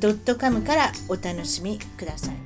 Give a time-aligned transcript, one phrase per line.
[0.00, 2.36] .com からお楽しみください。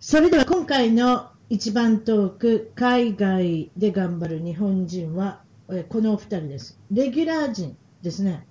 [0.00, 5.42] それでは今回の一番トーク海外で頑張る日本人は
[5.88, 6.78] このお二人です。
[6.90, 8.46] レギュラー陣ですね。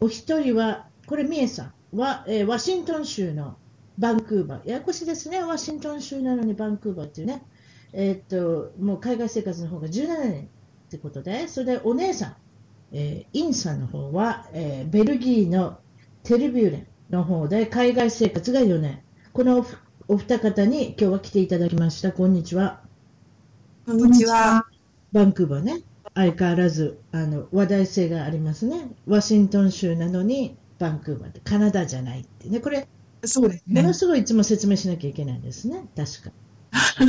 [0.00, 3.56] お一人はこれミエさんは、え、ワシントン州の
[3.98, 4.68] バンクーバー。
[4.68, 5.42] ややこしいですね。
[5.42, 7.42] ワシントン州なのにバンクーバーっていうね。
[7.92, 12.36] えー、っともう海外生活の方が17年ってことでそれでお姉さん、
[12.92, 15.78] えー、インさんの方は、えー、ベルギーの
[16.28, 19.00] テルビューレンの方で海外生活が4年
[19.32, 19.66] この
[20.08, 22.12] お二方に今日は来ていただきました。
[22.12, 22.82] こんにちは。
[23.86, 24.66] こんにちは。
[25.10, 25.80] バンクーバーね。
[26.14, 28.90] 相変わらずあの話題性がありますね。
[29.06, 32.60] ワシントン州なのにバンクーバーでカナダじゃないってね。
[32.60, 32.86] これ、
[33.24, 33.80] そうですね。
[33.80, 35.86] ものすごいいつも説明しなきゃいけないんですね。
[35.96, 36.30] 確か。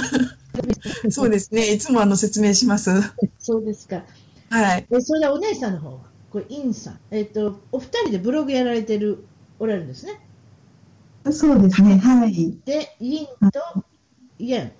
[1.12, 1.74] そうですね。
[1.74, 2.90] いつもあの説明します。
[3.38, 4.06] そうですか。
[4.50, 4.88] はい。
[5.02, 7.00] それでお姉さんの方は、これインさん。
[7.12, 9.26] えっ、ー、と、お二人でブログやられてる、
[9.60, 10.20] おられるんですね。
[11.32, 12.58] そうですね、はい。
[12.66, 13.84] で、インと
[14.40, 14.72] イエン。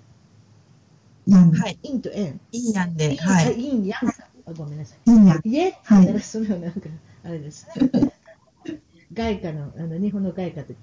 [1.26, 1.52] ヤン。
[1.52, 1.78] はい。
[1.82, 2.40] インとエン。
[2.52, 3.60] インヤンで、はい。
[3.60, 4.08] インヤン
[4.46, 5.10] あ、ごめんなさい。
[5.10, 5.40] インヤン。
[5.44, 6.20] イエンはい。
[6.20, 6.80] そのなんか、
[7.24, 8.12] あれですね。
[9.12, 10.76] 外貨の、あの、日本の外貨って、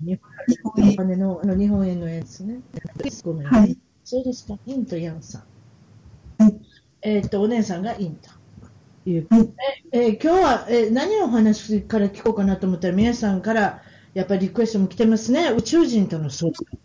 [0.00, 0.20] 日
[0.62, 2.60] 本円の、あの、日本円の円ですね。
[3.24, 3.76] ごめん、はい。
[4.04, 4.58] そうですか。
[4.64, 5.44] インとヤンさ
[6.38, 6.42] ん。
[6.42, 6.60] はい。
[7.02, 8.30] えっと、お姉さんがインと。
[9.10, 9.26] いう。
[9.30, 9.48] はい。
[9.92, 13.82] え、えー、今日は、えー、何のお話から聞こうかなと思ったら、皆さんから、
[14.14, 15.50] やっぱりリクエストも来てますね。
[15.50, 16.78] 宇宙人との相談。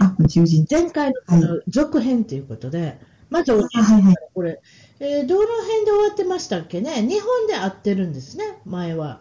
[0.00, 0.66] あ、宇宙人。
[0.70, 2.98] 前回の続編ということで、はい、
[3.30, 3.62] まず、はい
[4.02, 4.60] はい、これ、
[5.00, 7.02] えー、どの辺で終わってましたっけね？
[7.02, 9.20] 日本で会ってるんですね、前は。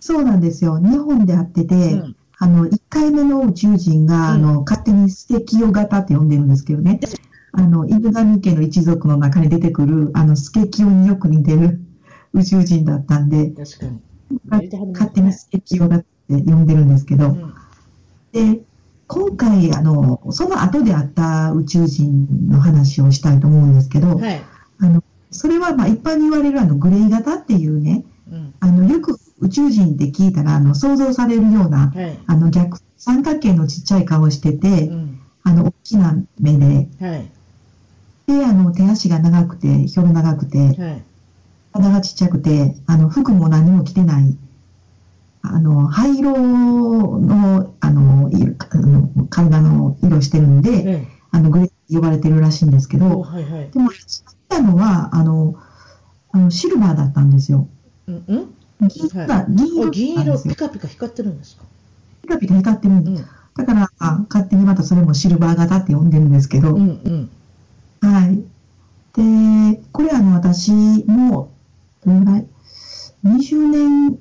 [0.00, 0.78] そうなんですよ。
[0.78, 7.00] 日本で会ってて、うん、あの、1回目の宇宙人が、うん、あの、勝手にステキオ型って呼んでるんですけどね。
[7.52, 11.80] あの、犬神家の一族の中に出てくる、あの、スケキオによく似てる
[12.32, 14.00] 宇宙人だったんで、確かに。
[14.92, 17.54] 勝手に適用だって呼んでるんですけど、うん、
[18.32, 18.60] で、
[19.06, 24.40] 今回、あの、その後であった宇宙人の話をしたいと思うんですけど、はい、
[24.80, 37.30] あの、それはまあ一般に言われるあのグレイ型っていうね、うん、あの、よく宇宙人って聞いたら、あの、想像されるような、はい、あの、逆、三角形のちっちゃい顔してて、うん、あの、大きな目で、はい、
[38.28, 40.76] で、あの、手足が長くて、ひょろ長くて、
[41.72, 44.36] 体がちっちゃくて、あの、服も何も着てない、
[45.40, 53.92] あの、灰色の、あの、あの体の色してるんで、ええ、あの、グレー呼ばれてるらしいんですけど、はいはい、でも、っ
[54.48, 55.54] たのは、あの、
[56.32, 57.66] あの、シルバーだったんですよ。
[58.08, 58.34] うんう
[58.86, 58.88] ん？
[58.88, 61.64] 銀色、はい、銀色銀色、ピカピカ光ってるんですか？
[62.22, 63.22] ピカピカ光ってるんです。
[63.22, 67.30] うん、だから、あ勝手にまたそれもシルバー型って呼んでるんですけど、うんうん、
[68.00, 68.44] はい。
[69.16, 70.72] で、これあの、私
[71.06, 71.52] も、
[72.04, 72.46] どのぐらい
[73.24, 74.18] ?20 年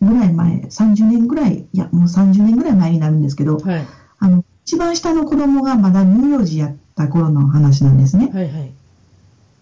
[0.00, 3.86] ぐらい前、30年ぐらい、いや、もう30年ぐらい前になるんですけど、はい、
[4.18, 8.30] あの、一番下の子供がまだ乳幼児やった頃の話なんですね。
[8.32, 8.72] はいはい。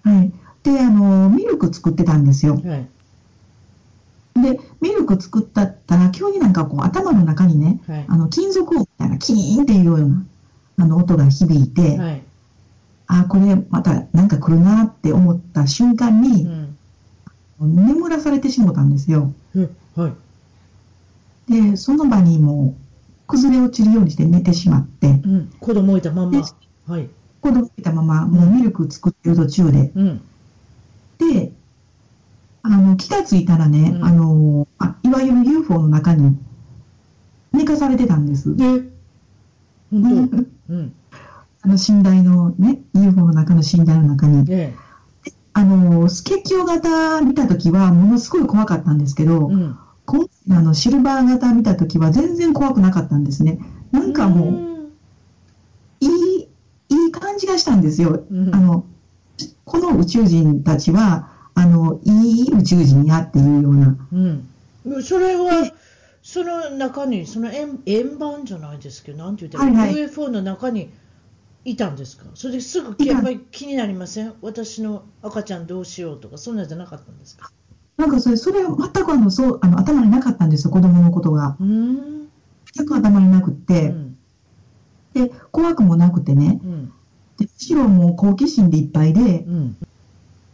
[0.04, 0.32] はい。
[0.62, 2.54] で、あの、ミルク作ってたんですよ。
[2.54, 2.88] はい。
[4.34, 10.24] で、ミルク作ったったら、急になんかこう頭の中にね、はい、あの、金属音みたいな、キーンっていうような、
[10.78, 12.22] あの、音が響いて、はい、
[13.12, 16.44] あ、これまたなんか来るなって思った瞬間に、
[17.60, 19.32] うん、眠らされてしもたんですよ。
[19.94, 20.08] は
[21.48, 21.52] い。
[21.52, 25.08] で、その場にもう崩れ落ちるようにして寝てしまって。
[25.08, 26.42] うん、子供いたまま。
[26.86, 27.10] はい。
[27.42, 29.92] 子供いたまま、もうミルク作ってる途中で。
[29.94, 30.22] うん、
[31.18, 31.52] で、
[32.62, 36.38] あの、気がついたらね、うん、あのあ、いわゆる UFO の中に
[37.52, 38.56] 寝かされてたんです。
[38.56, 38.64] で、
[39.92, 40.94] うん、
[41.62, 44.52] あの寝台のね、UFO の中の寝台の中に。
[44.52, 44.74] え
[45.26, 53.60] え、あの、スケキヨ型見たときはものすごい怖かったんですけど、うん今あのシルバー型見たときは全然怖くなかったんですね。
[53.92, 54.90] なんかもう、
[56.00, 56.48] いい、
[56.88, 58.24] いい感じがしたんですよ。
[58.30, 58.84] うん、あの、
[59.64, 63.96] この宇宙人たちは、あの、いい宇宙人やっていうような。
[64.12, 65.02] うん。
[65.02, 65.72] それは、
[66.22, 70.90] その中に、その円円盤じゃないですけど、なんて言ったら、はいはい、UFO の中に
[71.64, 72.24] いたんですか？
[72.34, 74.34] それですぐやっぱり気になりません？
[74.42, 77.50] 私の赤ちゃんどうしようとか、そんなんじゃなかったんですか？
[77.96, 81.56] なんかそれ、それは全くあの、そう、あの、頭になかったんですよ、子供のことが。
[81.60, 82.28] うん。
[82.74, 84.16] 全く頭になくっうて、ん。
[85.12, 86.86] で、怖くもなくてね、うん。
[87.36, 89.76] でむしろもう好奇心でいっぱいで、うん。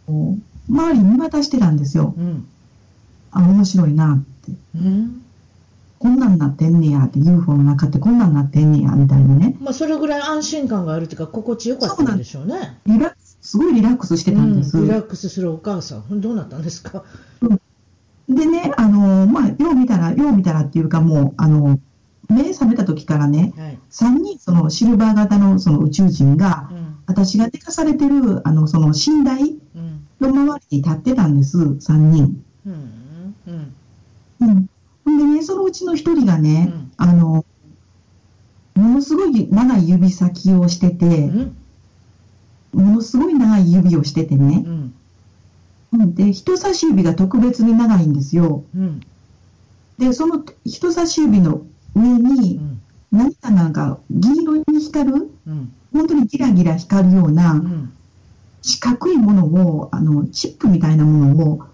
[0.07, 0.37] こ
[0.69, 2.13] う周り見渡してたんですよ。
[2.17, 2.47] うん。
[3.31, 4.53] あ、面白いなって。
[6.03, 6.11] うん。
[6.13, 9.57] こんなんなってんねやって、UFO の中ってこんなんなってんねや、みたいなね。
[9.61, 12.79] まあ、それぐらい安心感があるというか、心地よかったんでしょうね。
[12.87, 14.79] リラックス、すごいリラックスしてたんです。
[14.79, 17.05] うん、リラックスするお母さん、どうなったんですか？
[18.29, 21.79] でね、あの、まあ、よう見たら、よう見たらっていうかもう、あの、
[22.29, 23.79] 目覚めた時からね、はい。
[23.91, 26.97] 3人、そのシルバー型のその宇宙人がう、ん。
[27.07, 30.07] 私が寝かされてる、あの、その寝台うん。
[30.21, 32.45] の周りに立ってたんです、3人。
[32.67, 33.35] うん。
[33.47, 33.75] うん。
[34.41, 34.67] うん。
[35.17, 37.45] でね、そのうちの1人がね、うんあの、
[38.75, 41.57] ものすごい長い指先をしてて、うん。
[42.73, 44.95] ものすごい長い指をしててね、うん。
[45.93, 48.65] うんで、人差し指が特別に長いんですよ。
[48.77, 49.01] うん。
[49.99, 51.63] で、その人差し指の
[51.95, 52.81] 上うに、ん。
[53.11, 55.73] 何かなんか銀色に光る、うん。
[55.93, 57.33] 本当にギラギラ光るようう。
[57.33, 57.93] なん
[58.63, 61.65] 四角いものを、あの、チップみたいなものを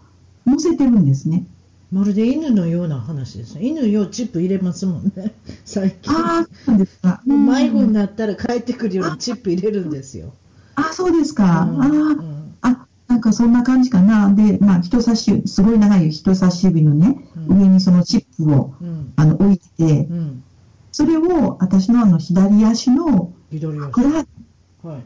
[0.46, 1.46] 乗せてるんですね。
[1.92, 3.66] まるで犬のような話ですね。
[3.66, 5.32] 犬よチップ入れますもんね。
[5.64, 6.12] 最近。
[6.12, 7.22] ああ、そうですか。
[7.24, 10.32] 迷子うんになったら帰ってくるようにチップ入れるんですよ。
[10.74, 11.68] あ、そうですか。
[11.70, 14.32] うんあうんあ、あ、なんかそんな感じかな。
[14.32, 19.12] で、まあ、人差し指、すごい長い人差し指のね、うん上にそのチップを、うん。
[19.16, 20.42] あの、置いて、うん。
[20.90, 25.02] それを私のあの、左足のふくらはぎ、はい。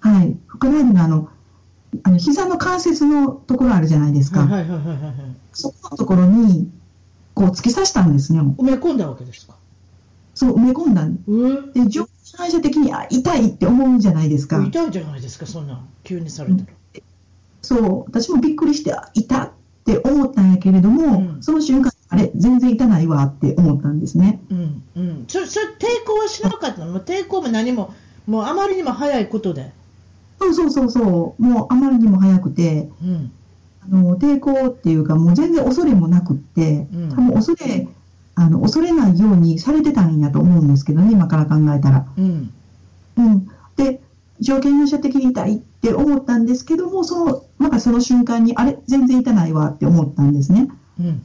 [0.00, 1.28] はい、ふくらはぎのあの、
[2.02, 4.48] あの、膝の関節のところあるじゃないですか。
[5.52, 6.70] そこのところに、
[7.34, 8.40] こう突き刺したんですね。
[8.40, 9.54] 埋め込んだわけですか？
[10.34, 12.06] そう、埋め込んだんうで、上
[12.36, 14.64] 反射的に、あ、痛いって思うじゃないですか。
[14.64, 15.88] 痛いじゃないですか、そんなん。
[16.02, 16.66] 急にされたら。
[17.62, 19.50] そう、私もびっくりして、あ痛っ
[19.84, 24.40] て思ったんやけれども、うんその瞬間、あれ、全然痛ないわって思ったんですね。
[24.50, 24.82] うん。
[24.96, 25.24] うん。
[25.28, 26.92] それ、それ抵抗はしなかったの？
[26.92, 27.94] もう抵抗も何も、
[28.26, 29.72] もうあまりにも早いことで。
[30.38, 33.32] そうそうそうそう、もうあまりにも早くて、うん。
[33.82, 37.88] あの抵抗っていうか、もう全然恐れもなくって、うん多分恐れ、
[38.34, 42.06] あの恐れないようにされてたんやと思うんですけどね、今から考えたら。
[42.16, 42.52] うん。
[43.16, 44.00] うん、で、
[44.40, 50.68] 条件反射的に痛いって思ったんですけども、そのまたその瞬間に、あれ、全然痛ないわって思ったんですね。
[50.98, 51.22] うん。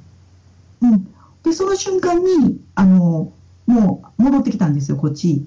[0.81, 1.07] うん、
[1.43, 3.31] で、その瞬間に、あの
[3.65, 5.45] もう戻ってきたんですよ、こっち。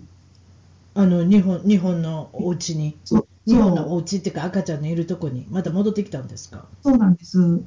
[0.95, 2.97] あの、日本、日本のお家に。
[3.05, 6.65] そう日本そうのお家っていうか赤ちゃんのいるとこに、また戻ってきたんですか？
[6.83, 7.61] そうなんです。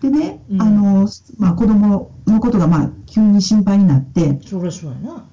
[0.00, 5.24] でね、うんあのまあ、子供のことがまあ急に心配になって、そりゃそうやな。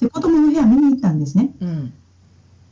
[0.00, 1.50] で子供の部屋見に行ったんですね。
[1.60, 1.68] うん。
[1.68, 1.92] うん。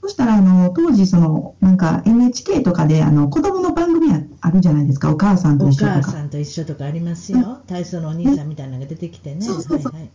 [0.02, 6.02] そしたら、あの、当時、その、なんか NHK とかで、あの、子供の番組ああるじゃないですか、お母さんとお一緒とか。
[6.02, 7.60] 母さんと一緒とかありますよ。
[7.68, 9.42] 体操のお兄さんみたいなのが出てきてね。
[9.42, 10.10] そうそうそうはいはい。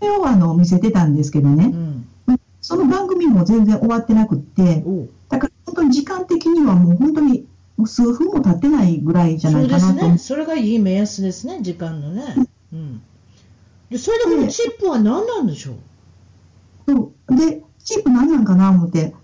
[0.00, 2.06] それを、あの、見せてたんですけどね、うん。
[2.62, 4.84] その番組も全然終わってなくって、
[5.28, 9.84] だから本当に時間的にはもう本当に、もう数分も経ってないぐらいじゃないかなと。
[9.84, 10.18] そうですね。
[10.18, 12.22] それがいい目安ですね、時間のね。
[12.72, 13.02] うん。
[13.90, 15.76] で、それでこのチップは何なんでしょう？
[16.86, 17.36] そう。
[17.36, 19.14] で、チップ何なんかな思って、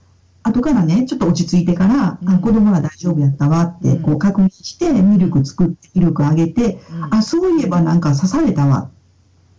[0.43, 2.29] 後からね、ちょっと落ち着いてから、うん。
[2.29, 4.03] あ子供は大丈夫やったわって、うん。
[4.03, 7.15] こう確認して、ミルク作って、ミルクあげて、うん。
[7.15, 8.91] あ、そういえばなんか刺されたわ、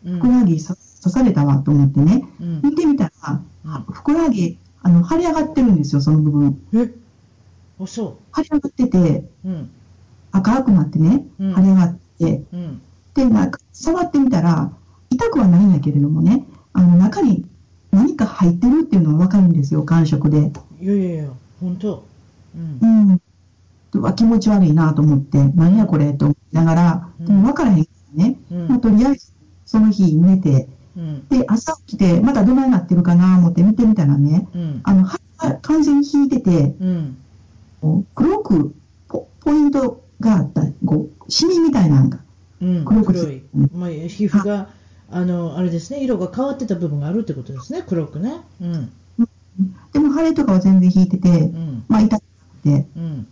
[0.03, 0.15] うん。
[0.15, 2.61] ふくらはぎさ刺されたわと思ってね、うん。
[2.63, 3.48] 見てみたら、うん
[3.91, 6.61] ふくらはぎ、あの、腫れ上がってるんですよ、その部分。
[6.73, 6.91] え？
[7.79, 9.49] あ、そ腫れ上がってて、う。
[9.49, 9.69] うん。
[10.31, 12.81] 赤くなってね、うん腫れ上がって、うん。
[13.13, 14.71] で、なんか触ってみたら、
[15.09, 17.45] 痛くはないんやけれどもね、あの、中に
[17.91, 20.51] 何か入ってるっていうのはわかるんですよ、感触で。
[20.81, 22.05] いやいやいや、本当。
[22.55, 23.13] うんう。
[23.13, 23.17] ん。
[23.91, 29.33] でうわ気持ち悪いなと思って、何やこれと思いながら、うんでも分からへんからね、うんまあ、とりあえず
[29.65, 30.67] その日寝て、
[30.99, 31.27] うん。
[31.29, 34.81] で、朝起きて、またどないなってるかな思って見てみたらね、うん。
[34.83, 35.19] あの、は
[35.61, 37.17] 完全に引いてて、うん。
[38.13, 38.75] 黒く
[39.07, 42.19] ポポイントがあった、こう、シミみたいなのが、
[42.61, 42.85] うん。
[42.85, 43.41] 黒く黒い。
[43.73, 44.67] まあ、皮膚が、
[45.09, 48.41] あの、あれですね、色が変わってた部分があるってことですね、黒くね。
[48.61, 48.91] うん。
[49.93, 51.85] でも腫れとかは全然引いててう、ん。
[51.87, 52.23] まあ痛く
[52.63, 53.27] て、うん。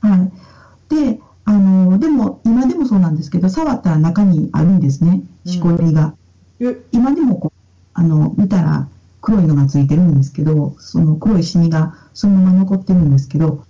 [0.00, 0.94] はい。
[0.94, 6.14] で、あの、でも、今でもそうなんですけど、触ったら中にあるんですね、うんしこりが。
[6.60, 7.58] え、今でもこう、
[7.94, 8.88] あの、見たら
[9.20, 13.64] 黒いのがついてるんですけど、その黒いシミがそのまま残ってるんですけど、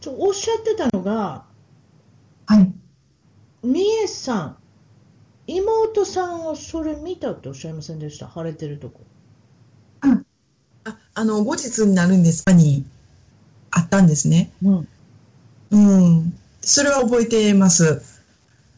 [0.00, 1.44] ちょ、おっしゃってたのが、
[2.46, 2.72] はい。
[3.66, 4.56] みえさん、
[5.46, 8.30] 妹さんはそれ見たっておっしゃいませんでした？
[8.34, 9.00] 腫れてるとこ。
[10.02, 10.22] あ、
[11.14, 12.84] あの、後日になるんですかに
[13.70, 14.50] あったんですね。
[14.62, 14.88] うん。
[15.70, 15.76] う
[16.20, 16.38] ん。
[16.60, 18.02] それは覚えてます。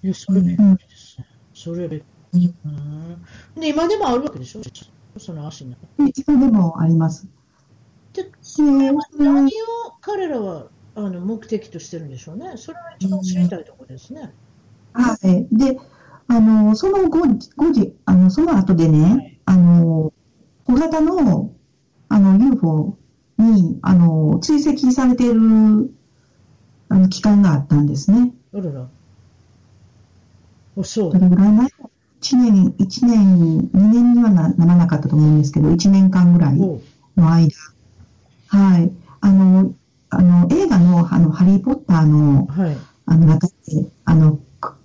[0.03, 1.27] いや、それびっくりですね。
[1.53, 2.16] それびっくり。
[2.65, 3.61] うん。
[3.61, 4.61] で、今でもあるわけでしょ？
[5.19, 5.77] その足に。
[5.99, 7.27] 今でもあります。
[8.13, 8.31] で、
[9.19, 9.49] 何を
[10.01, 12.53] 彼らはあの目的としてるんでしょうね。
[12.57, 14.33] それは一番知りたいところですね。
[14.93, 15.47] はい。
[15.53, 15.79] で、
[16.29, 17.21] あの、その後、
[17.57, 20.13] 後時、あの、その後でね、はい、あの、
[20.65, 21.53] 小型の、
[22.09, 22.99] あの、UFO
[23.39, 25.95] に、あの、追跡されている、
[26.89, 28.33] あの、期間があったんですね。
[28.55, 28.89] あらら。
[30.77, 31.13] お、そう。
[31.13, 31.69] どれぐらい前？
[32.33, 36.81] ?1 年、1年、2年にはなならなかったと思うんですけど、1年間ぐらいの
[37.17, 37.53] 間。
[38.49, 38.93] はい。
[39.21, 39.73] あの、
[40.11, 43.53] あの、映画の、あの、ハリー・ポッターの、はい、あの、中で、
[44.05, 44.39] あの、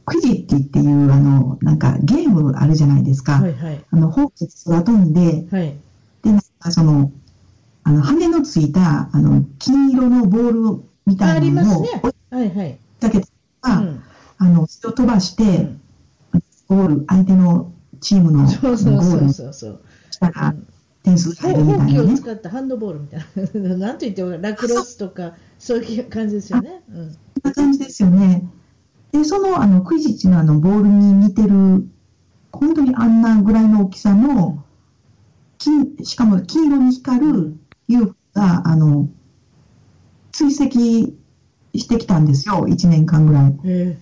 [0.05, 3.33] クジッティっていう、あの、なんか、ゲームあるじゃないですか。
[3.33, 5.75] はいはい、あの、ホークスが飛んで、はい、
[6.23, 7.11] で、なんか、その、
[7.83, 11.89] あの、羽のついた、あの、金色のボールみたいなのを、ね、
[12.29, 12.77] はいはい。
[12.99, 13.25] だけど、
[13.63, 14.03] うん、
[14.37, 15.81] あの、それを飛ばして、うん、
[16.71, 20.55] ゴール、相手のチームのゴールしたら、
[21.03, 22.13] 点数入るみたいな、ね。
[22.13, 23.75] を使ったハンドボールみたいな。
[23.75, 26.81] なんと言っても、ラクロスとか、そういう感じですよね。
[26.89, 28.49] うん、そんな感じですよね。
[29.11, 31.85] で、その、あの、クイジッチのあの、ボールに似てる、
[32.53, 34.63] 本当にあんなぐらいの大きさの、
[35.57, 37.57] 金、しかも黄色に光る
[37.89, 39.09] UFO が、あの、
[40.31, 40.79] 追跡
[41.75, 43.59] してきたんですよ、1年間ぐらい。
[43.65, 43.99] え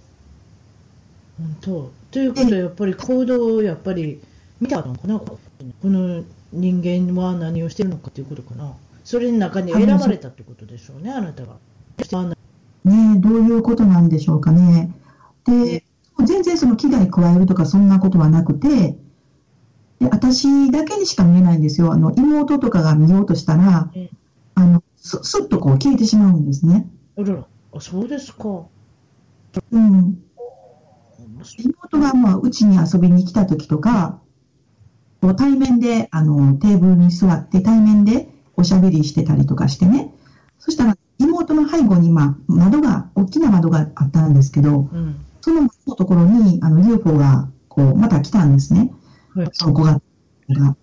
[1.40, 1.99] ー、本当。
[2.12, 4.20] ということは、やっぱり行動をやっぱり
[4.60, 5.38] 見たのかな、こ
[5.84, 8.74] の人間は何をしてるのかということかな。
[9.04, 11.56] それの中に選ばれたってことでしょうね、あなたが。
[12.86, 14.92] ねどういうことなんでしょうかね。
[15.46, 15.84] で、
[16.26, 18.98] 全然その危害加えるとかそんなことはなくて、
[20.00, 21.92] で私だけにしか見えないんですよ。
[21.92, 23.92] あの妹とかが見ようとしたら、
[24.56, 26.88] あのすすっとこう消えてしまうんですね。
[27.74, 28.66] あそうですか。
[29.72, 30.24] うん。
[31.58, 34.20] 妹がまあうちに遊びに来た時とか、
[35.22, 40.14] こう対面であのテーブルに座って対面でおしゃべりしてたりとかしてね。
[40.60, 48.94] そしたら妹の背後に、まあ、窓が、大きな窓があったんですけど、うん、そののところにあの UFO がこうまた来たんですね。
[49.36, 50.02] はい、その子が。
[50.50, 50.76] が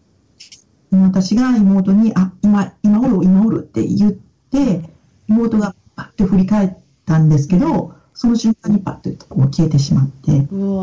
[0.93, 4.89] 私が妹に、あ、今、今おる、今おるって言って、
[5.29, 10.33] 妹がパッと振り返ったんですけど、その瞬間にパッとこう消えてしまって。
[10.51, 10.83] うわ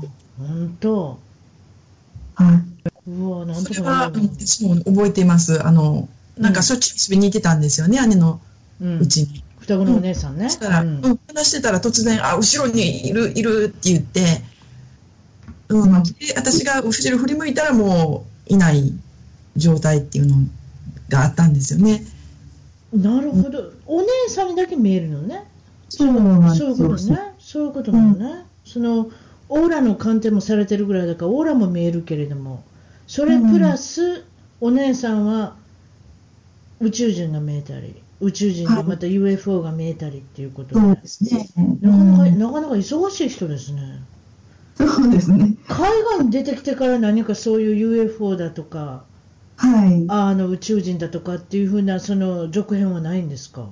[0.00, 1.18] ー、本当。
[2.34, 2.54] は
[3.06, 3.10] い。
[3.10, 5.64] うわなんとかなる私も覚えています。
[5.66, 8.40] あの、なんかしょっちゅう遊びに行ってたんですよね、姉の
[8.80, 9.44] うちに。
[9.60, 10.48] 双子のお姉さんね。
[10.48, 14.42] そしたら、うん、話してたら突然、あ、後ろにいる、いるって言って、
[15.68, 18.94] うん、私が後ろ振り向いたらもういない
[19.56, 20.36] 状態っていうの
[21.10, 22.02] があったんですよね。
[22.94, 23.72] なるほど。
[23.86, 25.51] お姉さんにだけ見えるのね。
[25.96, 27.18] そうなんそういうことね。
[27.38, 28.24] そういうことなのね。
[28.24, 29.10] うん、その、
[29.48, 32.64] オーラの鑑定もされてるぐらいだから、オーラも見えるけれども、
[33.06, 34.24] それプラス、
[34.60, 35.56] お姉さんは
[36.80, 44.06] 宇宙人が見えたり、宇宙人でまた UFO が見えたりっていうことで、そうですね、なかなか、なかなか忙しい人ですね。
[44.76, 45.56] そうですね。
[45.68, 49.04] 海外に出てきてから何かそういう UFO だとか、
[49.56, 53.68] はい、あの宇宙人だとかっていうふうなその続編はないんですか？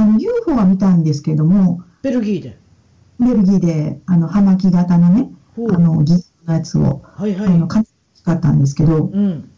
[0.00, 2.58] ああの UFO は見たんですけども、ベルギーで。
[3.18, 9.50] ベルギーで、あの、葉巻型のね、あの、銀のやつを、はいはい、あの、使ったんですけど、うん、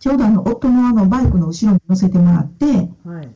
[0.00, 2.66] ちょうどあの、夫のあの、バイクの後ろに乗せてもらって、
[3.04, 3.30] はい、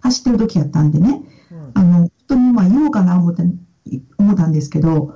[0.00, 3.42] 走ってる時やったんでね、うん、あの、夫にまあ言おうかな思って、
[4.18, 5.14] 思ったんですけど、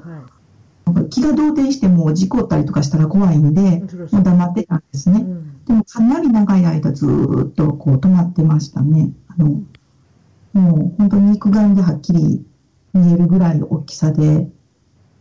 [0.84, 3.60] はい、気が動転しても事故ったりとかしたら怖いんで、
[4.12, 5.20] もう黙ってたんですね。
[5.20, 7.06] うん、でもかなり長い間ず
[7.50, 9.10] っとこう止まってましたね。
[9.28, 9.62] あの、
[10.52, 12.44] もう本当に肉眼ではっきり
[12.92, 14.48] 見えるぐらいの大きさで。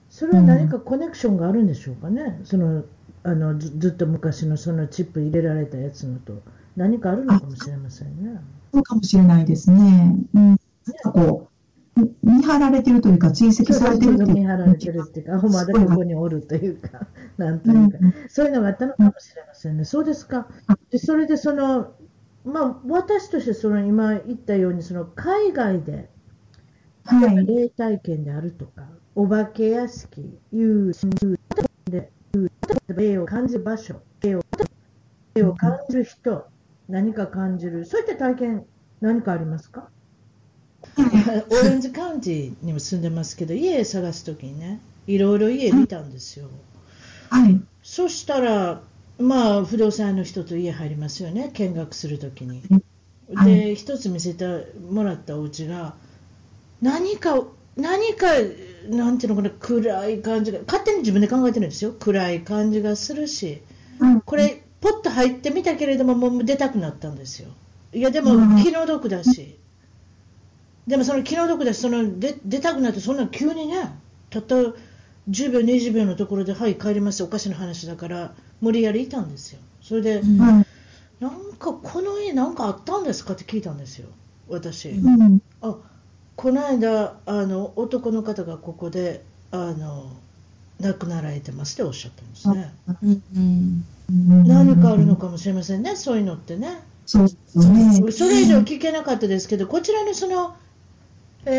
[0.10, 2.84] それは何かコネクションがあるんでしょうかね、うん、その
[3.24, 6.42] あのずずっと昔のそのチップ入れられたやつのと、
[6.76, 8.42] 何かあるのかもしれませんね。
[8.74, 10.16] そうかもしれないですね。
[10.34, 10.58] うん、なん
[11.02, 11.52] かこう
[12.24, 17.08] 見張られてるというか、追跡されてるっていう見張られてるっていうか、あ、まだここにおるというか、
[17.38, 19.86] なんというか、うん、そういうのがあったのかもしれませんね。
[19.86, 20.48] そうですか。
[20.90, 21.94] でそれでその、
[22.44, 26.10] まあ、私としてその今言ったように、その海外で、
[27.06, 30.94] はい、霊体験であるとか、お化け屋敷、幽
[31.90, 32.12] で、
[32.90, 34.42] 霊を感じる場所、霊を
[35.36, 36.48] 霊を感じる人、
[36.90, 38.66] 何か感じる、そういった体験、
[39.02, 39.90] 何かありますか？
[41.50, 46.48] オレンジカウンティにも住んでますけど、家探すときにね、いろいろ家見たんですよ。
[47.30, 47.62] はい。
[47.84, 48.82] そしたら、
[49.20, 52.62] まあ、不動産の人と家入りますよね、見学するときに。
[53.46, 54.46] で、一つ見せて
[54.90, 55.96] もらったお家が、
[56.82, 57.44] 何か、
[57.76, 58.28] 何か、
[58.90, 63.62] なんていうのかな、暗い感じが、勝手に自分で考えてるんですよ、暗い感じがするし、
[64.26, 67.50] これ、ポッと入ってみたけれども、もう出たくなったんですよ。
[67.94, 69.58] いや、でも気の毒だし、
[70.88, 73.76] でもその気の毒だし、その出出たくなって、そんな急にね、
[74.32, 74.56] たった
[75.32, 79.60] 10秒、20秒のところで、はい、帰りますおかしな話だから、無理やりいたんですよ。
[79.82, 80.64] それで、うん、なん
[81.58, 84.08] かこの家、なんかあったんですかって聞いたんですよ、
[84.50, 84.90] 私。
[84.90, 85.76] うん、あ
[86.36, 90.12] この間あの、男の方がここであの
[90.80, 92.74] 亡くなられてますっておっしゃったんですね。
[93.36, 93.84] うん
[94.46, 96.82] 何かあるのかもしれませんね、そういうのってね。
[97.06, 100.56] そうねそれ以上聞けなかったですけど、こちらのその、
[101.46, 101.52] え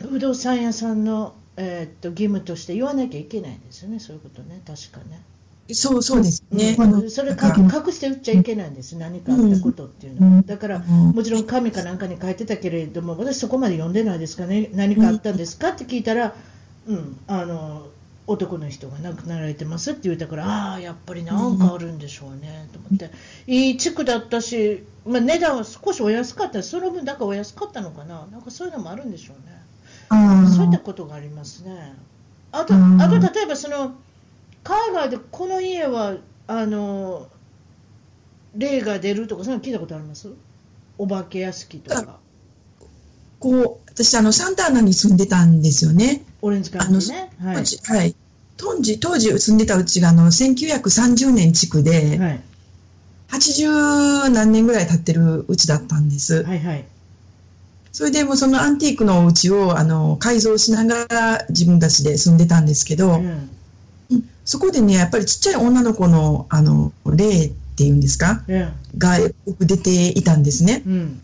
[0.00, 5.22] ー、不動産屋さんの、えー、っと義務として言わなきゃいけないんですよね、そういうことね、確かね。
[5.70, 6.76] そうそうですね。
[7.08, 10.42] それか隠して売っちゃいけないんです、何かあったことっていうのは。
[10.42, 16.34] だから、もちろん紙かなんかに書いてたけれども、私そこまで読んでないですかね、何かあったんですかって聞いたら、
[16.88, 17.86] うん、あの、
[18.26, 23.10] 男の人が亡くなられてますって言ったから、ああ、やっぱりなんかあるんでしょうね、と思って。
[23.46, 29.62] いい地区だったし、まあ、値段は少しお安かった、その分だからお安かったのかな、なんかそういうのもあるんでしょうね。
[30.54, 31.94] そういったことがありますね。
[32.52, 33.94] あと、あと例えばその、
[34.62, 36.16] 海外でこの家は
[36.46, 37.26] あの
[38.54, 40.28] 霊が出るとかそういうの聞いたことあります？
[40.98, 42.18] お化け屋敷とか。
[43.40, 46.22] こう私あのサンタアナに住んでたんですよね。
[46.42, 47.30] オレンジカントね。
[47.40, 48.14] はい、はい、
[48.56, 52.40] 当時当時住んでたうちがあの1930年地区で、はい、
[53.30, 56.44] 80何年ぐらい経ってるうちだったんです。
[56.44, 56.84] はいはい
[57.92, 63.50] それでもそのアンティークのお家をあの改造しながら自分たちで住んでたんですけど、うん。
[64.44, 68.42] そこでね、やっぱりちっちゃい女の子の、あの、霊っていうんですか、
[68.98, 70.82] がよく出ていたんですね。
[70.86, 71.20] うん。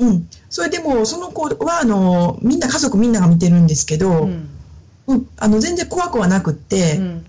[0.00, 0.28] うん。
[0.48, 4.48] それでも、その子は、あの、みんな、家族みんなが見てるんですけど、うん、
[5.06, 7.26] うん、あの、全然怖くはなくって、うん、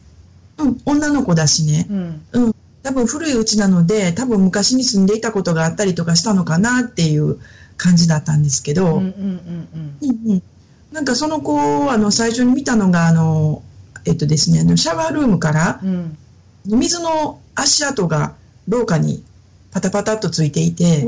[0.58, 2.56] うん、女の子だしね、うん、うん。
[2.84, 7.38] 多分古いうちなので、多分昔に住んでいたことがあったりとかしたのかなっていう
[7.82, 9.68] 感じだったんですけど、うんうん
[10.02, 10.44] うんうん。
[10.92, 13.64] なんかその子をあの最初に見たのがあの
[14.06, 15.82] えっとですね、あのシャワールームから、
[16.66, 18.36] 水の足跡が
[18.68, 19.24] 廊下に
[19.72, 21.02] パタパタっとついていて、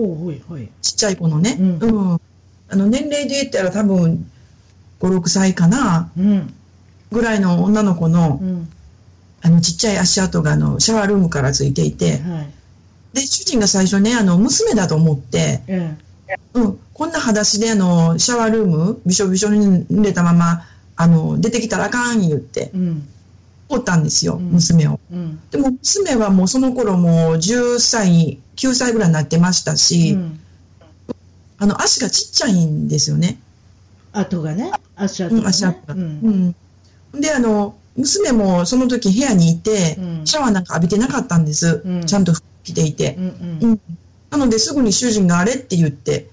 [0.81, 2.21] ちっちゃい子のね、うん、うん、
[2.69, 4.25] あの年齢で言ったら多分
[4.99, 6.53] 5、6歳かな、うん、
[7.11, 8.69] ぐらいの女の子の、うん、
[9.41, 12.49] あのちっちゃい足跡があのシャワールームからついていて、はい、
[13.13, 15.61] で、主人が最初ね、あの娘だと思って、
[16.53, 20.63] うん、こんな裸足であのシャワールーム、びしょびしょに濡れたまま、
[20.95, 22.71] あの、出てきたらあかん言って、
[23.69, 24.99] 怒ったんですよ、娘を。
[25.51, 30.17] でも娘はもうその頃もう10歳、9歳ぐらいになってましたし、
[31.57, 33.39] あの、足がちっちゃいんですよね。
[34.11, 35.47] 跡がね、足跡が、ね。
[35.47, 35.93] 足跡が。
[35.93, 36.55] うん。
[37.13, 41.83] で、あの、娘もその時部屋にいて、シャワーなんか浴びてなかったんです。
[42.05, 43.15] ちゃんと着ていて。
[43.17, 43.21] う
[43.67, 43.81] ん
[44.33, 46.27] なのですぐに主人があれって言って、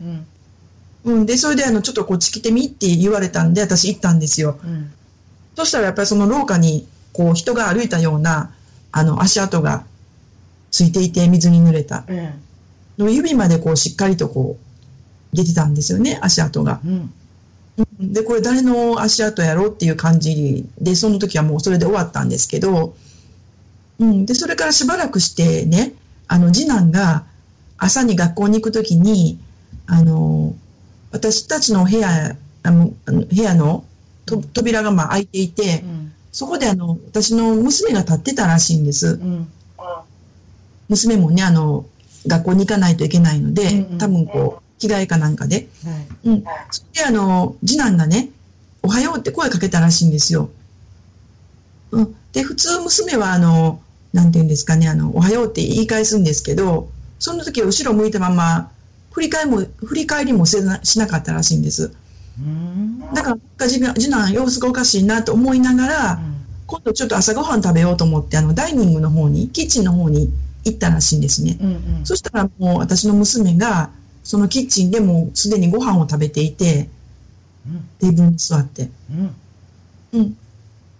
[1.04, 4.58] うん、で、それであの、ちょっとこっち来てみって言われたんで、私行ったんですよ。
[4.64, 4.90] うん、
[5.54, 8.54] そしたらやっぱりその廊下に、こう、人が歩いたような、
[8.90, 9.84] あの、足跡が
[10.70, 12.04] ついていて、水に濡れた。
[12.96, 14.56] の指までこう、しっかりとこ
[15.32, 16.80] う、出てたんですよね、足跡が。
[16.82, 17.12] うん。
[18.00, 22.94] で、これ誰の足跡やろうっていう感じで、その時はもうそれで終わったんですけど、
[23.98, 25.92] うん、で、それからしばらくしてね、
[26.28, 27.24] あの、次男が
[27.80, 29.38] 朝に学校に行く時に、
[29.86, 30.54] あの、
[31.10, 33.84] 私たちの部屋、あの部屋の
[34.26, 39.08] 扉がまあ開いていて、うん、そこであの、私の娘が立ってたらしいんです。
[39.08, 39.48] うん、
[40.90, 41.86] 娘もね、あの、
[42.26, 45.68] 学校に行かないといけないので、うんうん、多分こう、着替えかなんかで。
[45.84, 46.44] はい、うん。
[46.70, 48.28] それであの、次男がね、
[48.82, 50.50] おはようって声かけたらしいんですよ。
[51.92, 52.14] うん。
[52.32, 53.80] で、普通娘はあの、
[54.12, 58.70] なんて言うんですかね、あの、おはようって言い返すんですけど、その時は後ろ向いたまま、
[59.12, 61.92] 振り返りも、振り返りもせなしなかったらしいんです。
[63.14, 66.34] だから、次男、様子がおかしいなと思いながら、うん、
[66.66, 70.32] 今度ちょっと朝ごはん食べようと思って、あの、ダイニングの方に、キッチンの方に
[70.64, 71.58] 行ったらしいんですね。
[71.60, 73.90] うんうん、そしたらもう私の娘が、
[74.22, 76.88] そのキッチンでもすでにご飯を食べていて、
[77.66, 78.88] うん、テーブルに座って。
[79.10, 79.34] うん。
[80.12, 80.36] うん。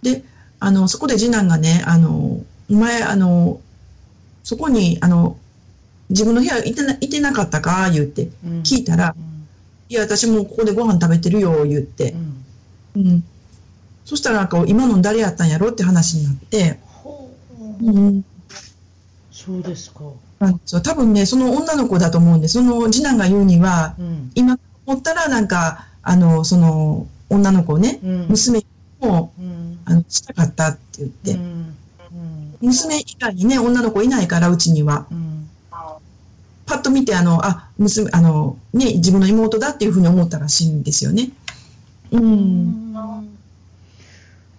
[0.03, 0.23] で、
[0.59, 3.59] あの、そこで次男がね、あの、前、あの、
[4.43, 5.37] そこに、あの、
[6.11, 8.29] 自分の部屋いてないてなかったか言って、
[8.63, 9.47] 聞いたら、うん、
[9.89, 12.15] いや、私もここでご飯食べてるよ、言って。
[12.95, 13.07] うん。
[13.07, 13.23] うん、
[14.05, 16.79] そしたらなんか、今の誰やったんやろって話になって、
[17.81, 17.91] う。
[17.91, 18.25] ん。
[19.31, 20.01] そうですか。
[20.65, 28.27] そう、多分ね、その女の子だと思うんで、その次男が言うには、うん、今思ったらなんか、あの、その、女の子ね、うん。
[28.27, 28.65] 娘
[28.99, 29.79] も、うん。
[29.85, 31.41] あの、したかったって言って、うん。
[31.41, 32.55] うん。
[32.61, 35.07] 娘以外にね、女の子いないから、うちには。
[36.71, 41.29] うんパッと見て、あの、あ、娘、あの、ね、自分の妹だっていうふうに思ったらしいんですよね。
[42.11, 42.93] うん。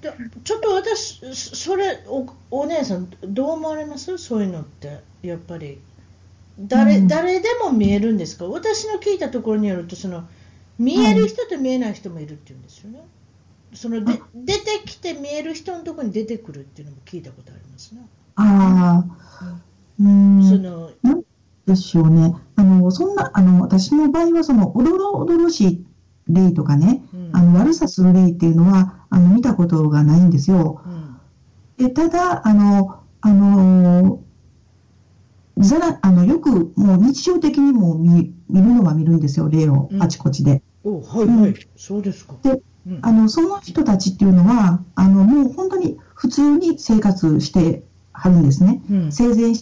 [0.03, 0.13] で
[0.45, 4.19] ちょっと私、そそれお、お姉さん、どう思われます？
[4.19, 5.79] そういうのって、やっぱり。
[6.61, 8.45] 誰,、うん誰でも見えるんですか？
[8.45, 10.29] 私の聞いたところによるとその、
[10.79, 13.01] 見える人と見えない人もいるっていうんですよね。
[13.73, 18.03] そので出てきて見える人のところに出てくるっていうのも聞いたことありますね。
[18.37, 19.03] あ
[19.41, 19.57] あ、
[19.99, 20.91] うん、その
[21.67, 22.35] でしょうね。
[22.57, 25.87] あの、そんな、あの、私の場合は、その、おどろおどろしい
[26.29, 30.83] 例とかね、うんあの、悪さする例っていうのは、あの、見たことがないんですよ。
[30.87, 31.03] うん
[31.79, 34.21] で、ただ、あの、あの、
[35.59, 40.63] ざら、あの、よく、もう日常的にも見見るのは見るんですよ、例をう、んあちこちで。
[40.85, 42.35] おはいはい、うんそうですか。
[42.43, 48.83] でうんあの、その人たちっていうのは、あの、もう本当に普通に生活してはるんですね。
[48.91, 49.55] うん生前、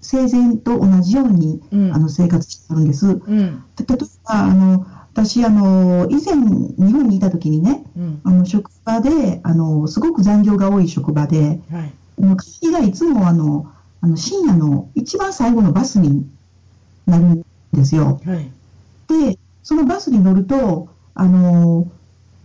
[0.00, 1.94] 生前と同じように、うん。
[1.94, 3.06] あの、生活してるんです。
[3.06, 3.64] うん。
[3.76, 8.20] で例えば、あの、私、あの、以前、日本にいた時にね、うん。
[8.24, 12.22] あの、職場で、あの、すごく残業が多い職場で、はい。
[12.22, 16.28] もう帰りがいつも、あの、あの、深夜の一番最後のバスに
[17.06, 18.20] なるんですよ。
[18.24, 18.50] はい。
[19.08, 21.90] で、そのバスに乗ると、あの、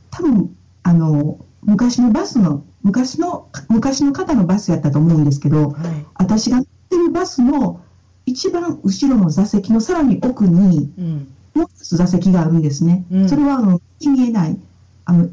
[0.09, 6.05] 多分、あの、昔のバスの、昔の、昔の方のバスやったと思うんですけど、はい。
[6.15, 7.81] 私が乗ってるバスの
[8.25, 11.27] 一番後ろの座席のさらに奥に、うん。
[11.53, 13.05] もう一つ座席があるんですね。
[13.11, 13.29] うん。
[13.29, 14.59] それはあの見えない
[15.05, 15.29] あの、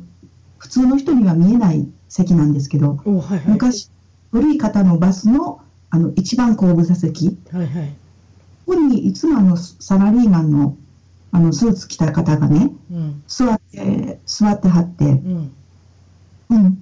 [0.58, 3.48] 普通の人には見えない席なんですけど、おはいはい。
[3.48, 3.90] 昔、
[4.30, 5.60] 古い方のバスの
[5.92, 7.88] あの一番後部座席、はいはい。
[8.66, 10.76] ここにいつもあのサラリーマンの
[11.32, 13.22] あのスーツ着た方がね、うん。
[13.26, 15.52] 座って、座ってはって、うん。
[16.50, 16.78] うん。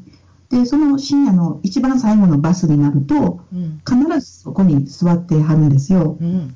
[0.51, 6.17] で、その深夜の一番最後のバスになると、うん必ずそこに座ってはるんですよ。
[6.21, 6.55] うん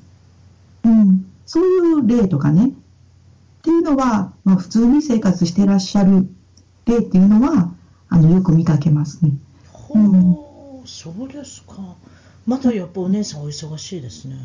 [0.83, 2.67] うん、そういう例とかね。
[2.67, 2.71] っ
[3.63, 6.27] ていうのは、まあ、普通に生活してらっしゃる
[6.85, 7.73] 例っていうのは、
[8.09, 9.31] あの、よく見かけますね。
[9.71, 11.75] ほう、そうですか。
[12.45, 14.35] またやっぱお姉さんお忙しいですね。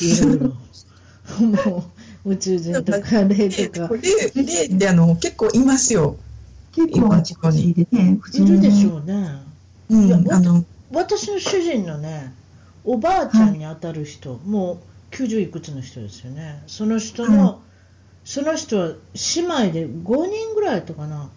[0.00, 0.52] いろいろ。
[1.40, 1.84] も
[2.26, 3.94] う宇宙人とか霊とか。
[3.94, 6.16] 例例ってあの結構いますよ。
[6.74, 8.48] 結構あちこちでね、普通に。
[8.48, 9.42] いるでしょうね。
[9.90, 12.34] うんあの、私の主人のね、
[12.84, 14.80] おばあちゃんに当たる人、も
[15.12, 16.62] う90いくつの人ですよね。
[16.66, 17.58] その人の、は
[18.24, 18.88] その人は
[19.36, 21.30] 姉妹で5人ぐらいだったかな。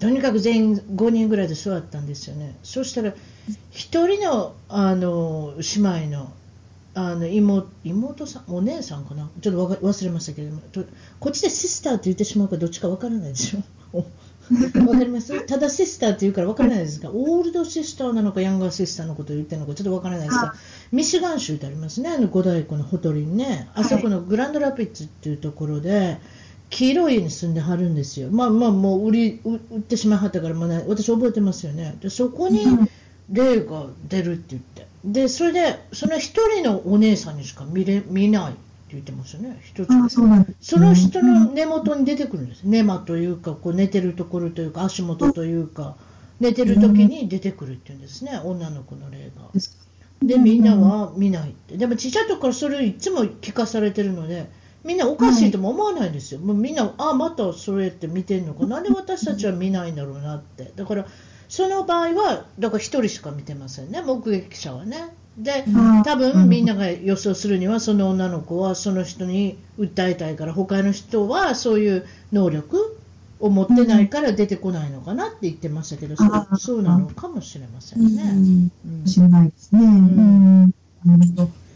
[0.00, 2.56] とにかく全員5人ぐらいで座ったんですよね。
[2.62, 3.12] そしたら、
[3.70, 6.32] 一人のあの姉妹の
[6.94, 10.56] あの妹妹さん、お姉さんかな、ちょっと忘れましたけれど
[11.20, 14.04] こっちでシスターって言ってしまうかどっちかわからないでしょ。
[14.86, 15.46] わかります。
[15.46, 20.54] ただシスターって言うからわからないですが、オールドシスターなのか、ヤンガーシスターのことを言ってるのか、ちょっとわからないですが、
[20.92, 26.18] ミシガン州ってありますね、あの五大湖のほとりにね、あそこのグランドラピッツっていうところで、
[26.70, 32.64] 黄色い家に住んではるんですよ、まあまあ、もう売り売ってしまいはったから、まあね、私、覚えてますよね、でそこに
[33.30, 38.54] 霊が出るって言って、でそれで、その一人のお姉さんにしか見れ見ない。
[38.90, 39.90] 言ってますよね、一つ。
[39.90, 45.96] ああ、そうなんです、その人の根元に出てくるんです、根間というか、こう寝てるところというか、足元というか、
[46.38, 49.50] 寝てる時に出てくるっていうんですね、女の子の霊が。
[50.22, 54.48] で、みんなは見ないって、でもちっちゃい時からそれをいつも聞かされてるので、
[54.84, 58.80] みんなおかしいとも思わないんですよ、もうみんな、あまたそれって見てんのか、な。
[58.80, 61.06] んで私たちは見ないんだろうなって、だから
[61.48, 65.08] その場合は、だから一人しか見てませんね、目撃者はね。
[65.38, 65.64] で
[66.04, 72.98] 多分みんなが予想するには、その女の子はその人に訴えたいから、他の人はそういう能力
[73.38, 78.24] を持ってないから出てこないのかなって言ってましたけど、そうあーそうなのかもしれませうんね。
[78.24, 79.80] んうん知らないですね。
[79.82, 80.72] うん。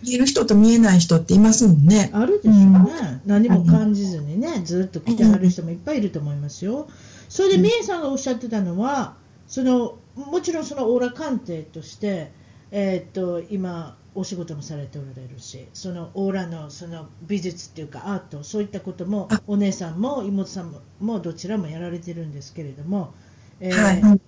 [0.03, 2.11] 見える人と見えない人っていますもんね。
[2.15, 6.89] あるでしょうね、何も感じずにね、ずっと来てはる人もいっぱいいると思いますよ。
[7.29, 9.15] それで、みえさんがおっしゃってたのは、
[9.47, 12.33] そのもちろんそのオーラ鑑定として、
[12.73, 23.15] えーっと今、お仕事もされておられるし、そのオーラのその美術っていうか、アート、そういったこともあ、お姉さんも妹さんももどちらもやられてるんですけれども、
[23.61, 24.21] えーはい。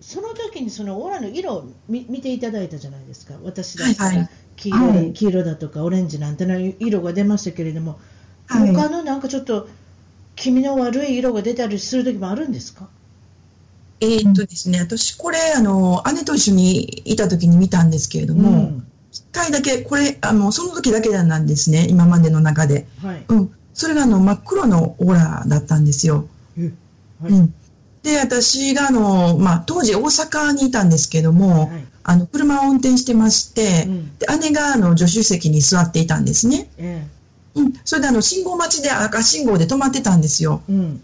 [0.00, 4.16] その時にそのオーラの色を見見ていただいたじゃないですか、私だったらはい。
[4.16, 4.28] はい。
[4.56, 5.14] 黄色だ,、はい。
[5.14, 7.98] 黄色だとかオレンジなんての色が出ましたけれども、
[8.46, 8.76] はい。
[8.76, 9.68] 他のなんかちょっと
[10.36, 12.88] 気味の悪い色が出たりする時もあるんですか？
[14.00, 22.86] えーっとですね、私これ、あの、姉と一緒にいた時に見たんですけれども、うん一回だけ、これ、あの、その時だけなんですね、今までの中で。
[23.02, 23.50] はいうん。
[23.74, 26.28] それがあの真っ黒のオーラだったんですよ。
[27.22, 27.54] はい、うん、
[28.02, 36.68] で、私があの、まあ、当時大阪にいたんですけども、はい、あの車を運転してまして、うん、で姉があの助手席に座っていたんですね。
[36.76, 37.06] え
[37.54, 40.62] うん、それであの信号待ちで赤信号で止まってたんですよ。
[40.68, 41.00] うん、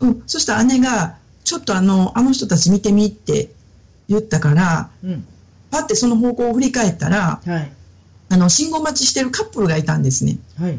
[0.00, 1.16] うん、そしたら姉が、
[1.50, 3.50] ちょっとあの、あの人たち見てみって
[4.08, 5.26] 言ったから、うん、
[5.72, 7.72] パってその方向を振り返ったら、はい、
[8.28, 10.38] あの、信号待ちしてるカップルがいたんですね。
[10.56, 10.78] はい。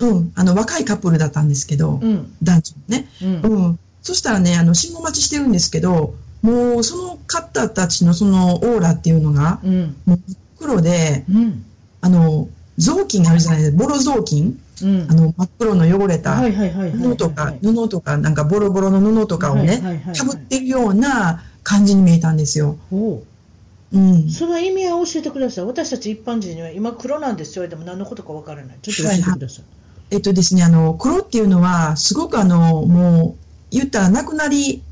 [0.00, 3.08] うん、あの、若いカップルだったんですけど、うん、男女ね。
[3.22, 3.78] うん、うん。
[4.02, 10.18] そしたらね、あの、信号待ちしてるんですけど、もうその方たちのそのオーラっていうのが、うん、もう
[10.58, 11.64] 黒で、うん、
[12.02, 22.76] あの、雑巾あるじゃないですか、ボロ雑巾、うん、あの真っ黒の汚れた布とか、布とか、なんかボロボロの布とかをね、かぶってるような感じに見えたんですよ。
[22.90, 25.64] うん、その意味は教えてください。
[25.64, 27.68] 私たち一般人には今黒なんですよ。
[27.68, 28.78] でも何のことかわからない。
[28.82, 29.64] ちょっと教えてください。
[29.64, 34.82] はいえっとですね、あの、黒っていうのは、すごくあの、もう、言ったらなくなり、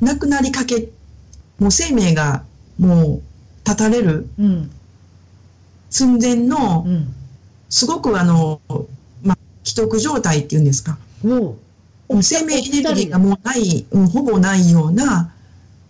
[0.00, 0.90] なくなりかけ、
[1.58, 2.44] もう生命が
[2.78, 3.22] もう
[3.64, 4.70] 断たれる、うん、
[5.90, 7.14] 寸前の、うん、
[7.68, 8.80] すごくあの、まあ、
[9.70, 10.98] 既得状態っていうんですか。
[11.22, 11.56] も
[12.08, 15.32] う生命エネルギーがもうない、うん、ほぼないような、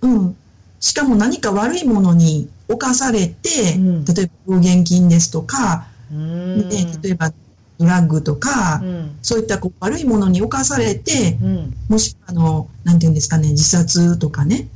[0.02, 0.36] うん。
[0.78, 7.32] しかも何か悪いものに侵されて、うん、例えば病原菌ですとか、ね、例えば
[7.78, 14.68] ドラッグとか、うん、そういったこう悪いものに侵されて、うん、もしくはあの、なんていうんですかね、自殺とかね。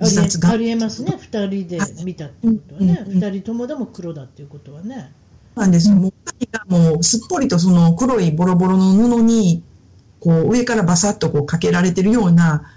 [0.00, 0.50] 自殺が。
[0.50, 3.04] ありえますね、二人で見たってことはね。
[3.08, 5.12] 二、人ともでも黒だっていうことはね。
[5.54, 5.96] なんですよ。
[5.96, 6.12] もう、
[6.52, 9.62] がもうすっぽりとその黒いボロボロの布に、
[10.20, 12.70] こう上からバサッとこうかけられてるような、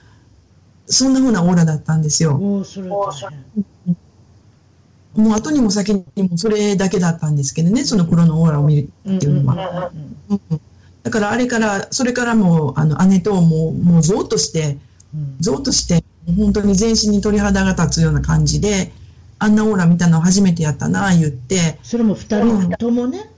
[0.86, 2.38] そんなふうなオーラだったんですよ。
[5.16, 9.92] もう後にも先にもそれだけだったんですけどね、その黒のオーラを見るっていうのは。
[11.04, 14.78] だからあれから、それからもう、あの、姉ともう、もうゾーとして、
[15.40, 16.04] ゾーとして、
[16.36, 18.92] 本当に全身に鳥肌が立つような感じで、
[19.40, 21.80] あんなオーラ見たの初めてやったな、言って。
[21.84, 23.30] それも二人ともね、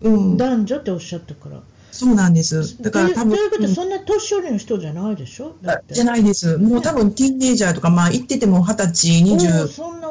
[0.00, 1.60] うん、男女っておっしゃったから。
[1.90, 2.80] そうなんです。
[2.82, 3.36] だから多分。
[3.36, 5.56] ということは、そんな年寄りの人じゃないでしょ？
[5.90, 6.56] じゃないです。
[6.56, 9.46] もう多分、ティーンネイジャーとか、まあ、言ってても二十歳、二十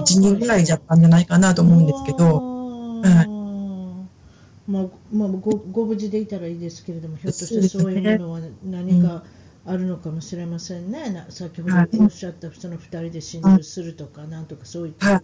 [0.01, 3.01] 一人ぐらいじゃったんじゃないかなと思うんですけど。
[3.01, 4.71] はい。
[4.71, 9.23] まあ、まあご、ご無事でいたらいいですけれども、ひょっとしてそういうものは何か
[9.65, 11.09] あるのかもしれませんね。
[11.11, 15.21] な先ほどおっしゃった、その二人で心中するとか、なんとかそういった。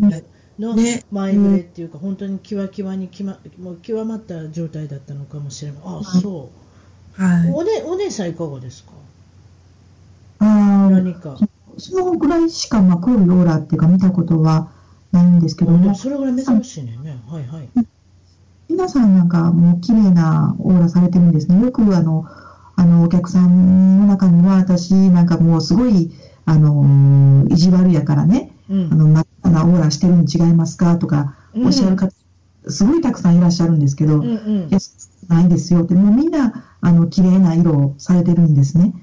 [0.60, 0.76] の
[1.12, 5.82] 前触れっていうか、ね、本当にきわきわにき、ま、もう極まった状態だったのかもしれない。
[5.86, 6.50] あ、そ
[7.18, 7.22] う。
[7.22, 8.92] はい、おねお姉さんいかがですか？
[10.40, 11.38] あ何か。
[11.78, 14.72] そのぐらいしか、まあ、黒いオーラっていうか見たことは
[15.12, 15.94] ないんですけども。
[15.94, 16.98] それぐらい珍しいね。
[17.28, 17.70] はいはい。
[18.68, 21.62] 皆さんなんかもう綺麗なオーラされてるんですね。
[21.64, 22.26] よくあの、
[22.78, 26.12] あの、お客さんの中には私なんかもうすごい、
[26.46, 32.14] あの、意地悪やからね、うん、あの、真っ赤なオーラしてるに違いますかとか、おっしゃる方、
[32.64, 34.78] うん、すごいたくさんいらっしゃるんですけど、うんうん、いや、
[35.28, 35.84] ないですよ。
[35.84, 38.94] って、もうみんな、あの、綺麗な色をされてるんですね。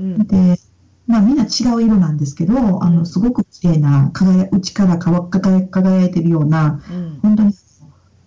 [0.00, 0.58] うん、で、
[1.06, 6.80] まあみんな違う色なんですけど、あの、すごく綺麗な、輝、内から輝輝いてるような、
[7.22, 7.54] 本当に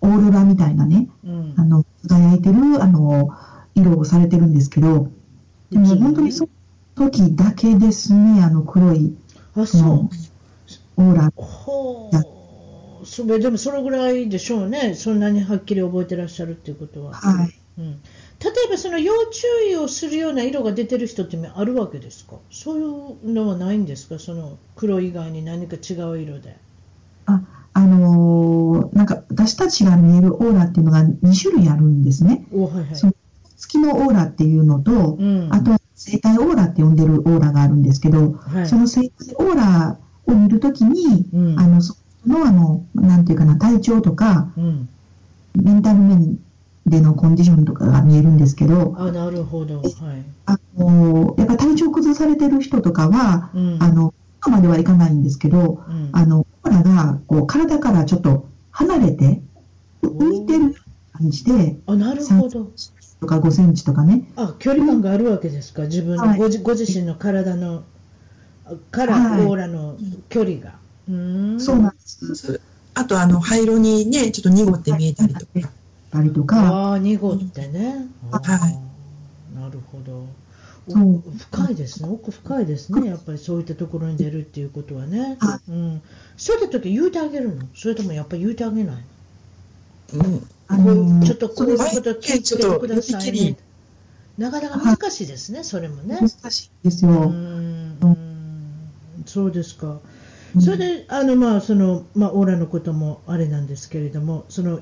[0.00, 1.08] オーロラみたいなね、
[1.56, 3.30] あの、輝いてる、あの、
[3.76, 5.10] 色をされてるんですけど、
[5.70, 6.50] でも本当にその
[7.10, 9.14] 時だけですね、あの黒い、
[9.66, 10.10] その、
[10.96, 11.32] オーラ。
[11.36, 13.06] ほう。
[13.06, 17.12] それでもそれぐらいでしょうね、そんなにはっきり覚えてらっしゃるっていうことは。
[17.12, 17.54] はい。
[17.78, 17.96] うん、例
[18.66, 22.36] えばその要注意をするような色が出てる人ってあるわけですか？
[22.50, 22.82] そうい
[23.28, 24.18] うのはないんですか？
[24.18, 26.56] その黒以外に何か違う色で。
[27.26, 27.42] あ
[27.74, 32.46] あのー、なんか私たちが見えるオーラっていうのが2種類あるんですね。
[32.50, 32.86] おはいはい、
[33.56, 44.88] 月のオーラっていうのと、うん、あと生体オーラって呼んでるオーラがあるんですけど、はい、その生体オーラを見るときに、うん、あの、その、あの、なんていうかな、体調とか、うん、
[45.54, 46.38] メンタル面
[46.86, 49.80] でのコンディションとかが見えるんですけど、あ、なるほど。
[49.80, 49.92] はい。
[50.46, 54.12] あの、やっぱ体調崩されてる人とかは、うん、あの、
[54.50, 59.40] まではいかないんですけど、うん、あの、オーラが、こう、体からちょっと離れて、
[60.02, 60.74] 浮いてる
[61.12, 62.70] 感じで、あ、なるほど。
[63.20, 64.28] とか5センチとかね。
[64.36, 67.84] あ、距離感があるわけですか、自分の、はい、ごご自身の体の
[68.90, 69.96] から、オーラの
[70.28, 70.74] 距離が。
[71.08, 72.60] うんそうなんです。
[72.94, 75.70] あと、あの、灰色にね、ちょっと濁って見えたりとか。
[76.10, 76.60] たりとか。
[76.60, 78.06] ああ、濁ってね。
[78.30, 79.56] はい。
[79.58, 80.26] なるほど。
[80.88, 85.36] そう深いですね、奥深いですね、やっぱりそういったところに出るっていうことはね。
[85.40, 86.02] はい、うん、
[86.36, 87.64] そういった時言うてあげるの？
[87.74, 88.96] それともやっぱり言うてあげない
[90.14, 93.56] の、うん、あのちょっとこういうこと気をつけてくださいね。
[94.38, 96.18] なかなか難しいですね、それもね。
[96.20, 97.10] 難しいですよ。
[97.10, 97.96] うん
[99.24, 99.98] そうですか。
[100.60, 104.80] それで、あの、まあ、その、まあ、オーラのこともあれなんですけれども、その、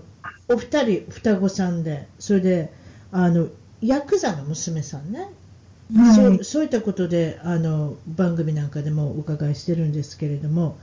[0.49, 2.73] お二人、双子さんで、それで、
[3.11, 3.49] あの、
[3.81, 5.20] ヤクザの娘さんね。
[5.20, 5.31] はい
[6.14, 10.79] そうそういったことであの番組なんかでもお伺いしてるんですけれども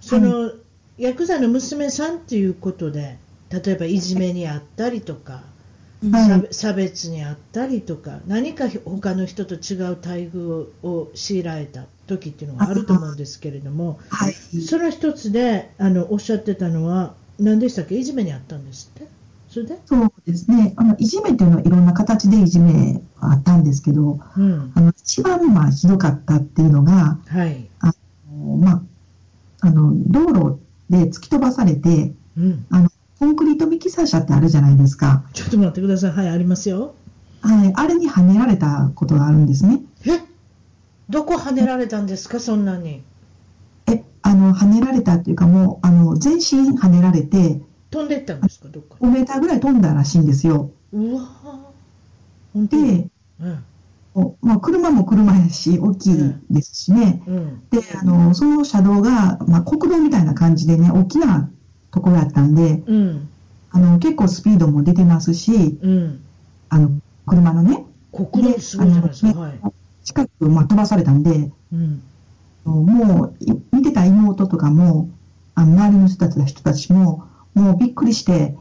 [0.00, 0.50] その、
[0.98, 3.18] ヤクザの娘さんということで
[3.50, 5.42] 例えばいじめにあったりとか、
[6.10, 6.54] はい。
[6.54, 14.32] 差別にあったりとか何か他の人と違う待遇を強いられた時っていうのがあると思うんですけれどもはい。
[14.32, 17.96] その一つであのおっしゃってたのは何でしたっけ？
[17.96, 19.06] いじめにあったんですって？
[19.48, 20.74] それで、そうですね。
[20.76, 24.72] あの、いじめっていうのはいろんな形でいじめはあったんですけど、うん。
[24.74, 27.66] あの、一番まあひどかったっていうのが、はい。
[28.60, 28.82] まあ、
[29.60, 35.24] あの、道路で突き飛ばされて、うん、あの、コンクリートミキサー車ってあるじゃないですか。
[35.32, 36.94] ちょっと待ってくださいはいありますよ
[37.40, 37.72] はい。
[37.74, 39.80] あれにはねられたことがあるんですね。
[40.06, 40.20] え？
[41.08, 43.02] どこ跳ねられたんですか、そんなに。
[43.86, 50.72] え、あの、はねられたっていうかもう、あの、全身はねられて、飛んでったんですか、どっか5メーターぐらい飛んだらしいんですよ。
[50.92, 51.10] に。
[51.10, 51.28] うわ。
[52.56, 53.08] で、
[53.40, 53.64] うん。
[54.14, 57.22] おまあ、車も車やし、大きいですしね。
[57.26, 57.62] うん。
[57.70, 61.50] で、あの、その車道が、まあ、国道みたいな感じでね、大きな
[61.96, 63.28] ところやったんで、うん。
[63.70, 66.20] あの、結構スピードも出てますし、うん。
[66.68, 66.90] あの、
[67.26, 68.56] 車のね、国で。
[68.78, 69.02] あの
[69.40, 69.60] はい。
[70.04, 72.02] 近く、まあ、飛ばされたんで、うん。
[72.64, 75.08] もう、い見てた妹とかも、
[75.54, 78.54] あの周りの人たち人たちも、もうびっくりして、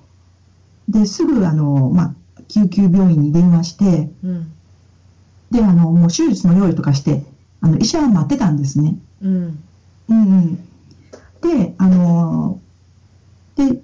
[0.87, 2.15] で、すぐ、あの、まあ、
[2.47, 4.51] 救急病院に電話して、うん。
[5.51, 7.23] で、あの、もう手術の用意とかして、
[7.59, 8.95] あの、医者は待ってたんですね。
[9.21, 9.59] うん。
[10.09, 10.55] うんうん。
[11.41, 12.59] で、あの、
[13.55, 13.81] で、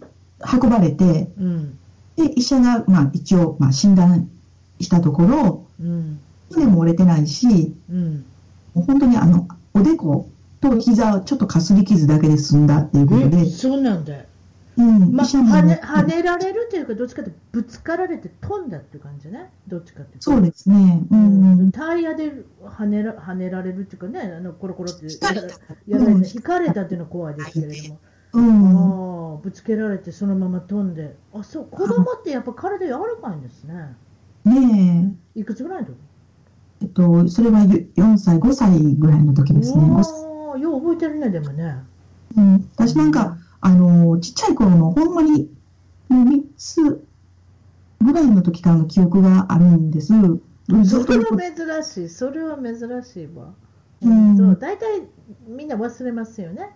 [0.61, 1.77] 運ばれて、うん。
[2.15, 4.29] で、医者が、まあ、一応、まあ、診断
[4.79, 6.19] したところ、うん。
[6.53, 8.25] 骨も折れてないし、うん。
[8.73, 10.29] もう本当にあの、おでこ
[10.59, 14.25] と膝をちょっとかすり傷だけで済んだっていうことえ、で、そうなんだよ。
[14.77, 19.51] うん、まあ、医者も跳ね、跳ねられるというか、どっちかというとぶつかられて飛んだっていう感じね。
[19.67, 20.31] どっちかっていうと。
[20.31, 21.01] そうですね。
[21.11, 21.71] ううんん。
[21.71, 22.31] タイヤで
[22.63, 25.47] 跳ねら跳ねられるっていうかね、あのコロコロって引かれた
[25.87, 27.99] やられうんて、引かれたっていうのは怖いですけれども、
[28.33, 29.33] うん。
[29.33, 33.95] ああぶつけられてそのまま飛んで、あそう子供ってやっぱ体柔らかいんですね。
[34.45, 35.95] ねいくつぐらいの時？
[36.81, 36.83] え。
[36.83, 39.83] えっと、それは4歳、5歳ぐらいの時ですね。
[39.83, 41.83] 5歳おーよう覚えてるね、でもね。
[42.35, 42.69] うん。
[42.75, 45.49] 私なんか、あの、ちっちゃい頃のほんまに、
[46.09, 46.81] もう3つ
[48.01, 50.07] ぐらいの時からの記憶があるんです。
[50.07, 50.13] そ
[51.05, 53.53] れは珍しい、それは珍しいわ。
[54.01, 55.03] うん大体
[55.47, 56.71] みんな忘れますよね。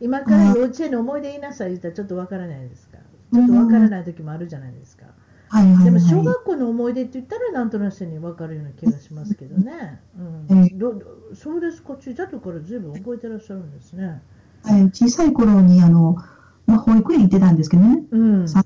[0.00, 2.98] 今から幼稚園の思い出言いなさい言ったらちょっとわからないですか？
[3.32, 5.06] ちょっとわからない時もあるじゃないですか。
[5.48, 5.84] はいはいはい。
[5.84, 10.00] でも小学校の思い出って言ったらなんとなくに分かるような気がしますけどね。
[10.48, 14.22] ううんん、どどそうですか、小さい時からずいぶん覚えてらっしゃるんですね。
[14.64, 16.16] はい、小さい頃に、あの、
[16.66, 18.48] まあ、保育園行ってたんですけどね、うん。
[18.48, 18.64] さ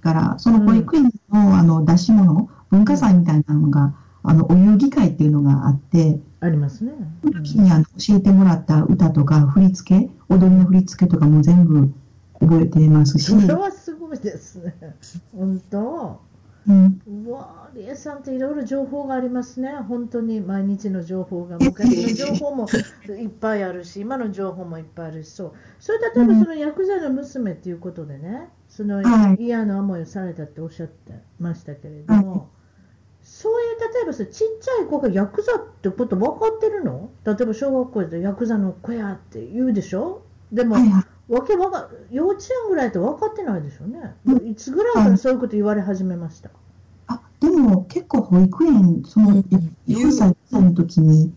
[0.00, 6.92] から、その保育園の、あの、出し物、文化祭みたいなのが、あの、お遊戯会っていうのがあって、ありますね。
[7.22, 11.92] その時にあの教えてもらった歌とか振り付け、踊りの振り付けとかも全部
[12.40, 14.74] 覚えてますし、それはすごいですね。
[15.36, 16.20] 本当？
[16.66, 22.66] うん、うわーリエさんっていろいろ情報がありますね、本当に毎日の情報が、昔の情報も
[23.06, 29.44] いっぱいあるし、 今の情報もいっぱいあるし、そう、それ例えばそのヤクザの娘っていうことでね、そのはい。
[29.44, 32.48] 嫌な思いをされたっておっしゃってましたけれども、
[33.44, 37.10] そういう例えばさちっちゃい子がヤクザってこと分かってるの？
[37.26, 40.22] 例えば小学校でヤクザの子やって言うでしょ？
[40.50, 40.76] でも。
[41.28, 44.14] わけわか幼稚園ぐらいって分かってないでしょうね。
[44.26, 46.50] うんいつぐらいからそういうこと言われ始めました？
[47.06, 49.42] あ、でも結構保育園、その、
[49.86, 51.32] 4歳、5歳の時に、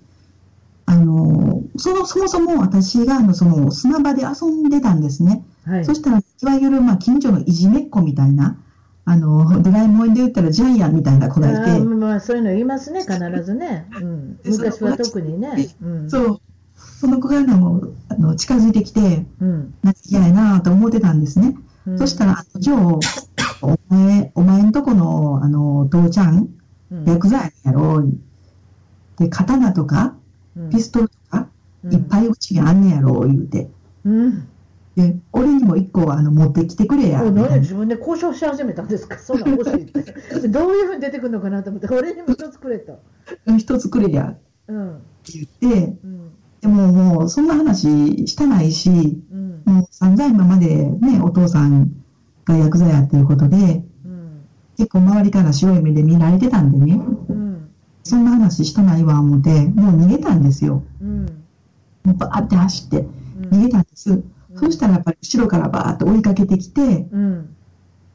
[0.85, 5.43] あの、その、そもそも私が、あの、その、砂場で遊んでたんですね。
[5.65, 5.85] はい。
[5.85, 8.57] そしたら、いわゆる、まあ、近所のいじめっ子みたいな、
[9.09, 13.87] あの、ドラえもんで言ったらジャイアンみたいな子がいあて、ーまあ、そういうの言いますね、必ずね。
[14.01, 15.69] うん、昔は特にね。
[15.81, 16.09] うん。
[16.09, 16.41] そう、
[16.75, 19.73] その子が、あの、あの近づいてきて、うん。
[20.09, 21.55] 嫌やなと思ってたんですね。
[21.87, 22.99] うんそしたら、ジョー、
[23.61, 26.49] お前、お前んとこの、あの、父ちゃん、
[26.91, 28.03] うんヤクザやろ。
[29.17, 30.15] で、刀とか、
[30.57, 31.47] うんピストルとか、
[31.85, 33.69] うんいっぱいうちにあんねやろ、言うて。
[34.03, 34.47] うん。
[34.97, 37.21] で、俺にも一個、あの、持ってきてくれや。
[37.23, 40.01] お何自分で交渉し始めたんですか、 そんなん欲しいって。
[40.49, 41.61] どういうふうに出てくるのかな？
[41.61, 42.99] と思って、俺にも一つくれと。
[43.59, 44.35] 一つくれや、
[44.67, 44.95] うん。
[44.95, 46.31] って言って、うん。
[46.61, 48.89] でももう、そんな話したないし、
[49.31, 49.61] うん。
[49.65, 51.91] もう散々今までね、お父さん
[52.43, 54.41] がヤクザやっていうことで、うん。
[54.77, 56.99] 結構周りから白い目で見られてたんでね。
[57.29, 57.69] うん。
[58.03, 60.81] そんな話したないわ、思って、もう逃げたんですよ。
[60.99, 61.25] うん。
[62.03, 63.07] もうバーって走って、
[63.51, 64.11] 逃げたんです。
[64.11, 67.55] うん、そしたらやっぱり後ろからバーって追いかけてきて、うん、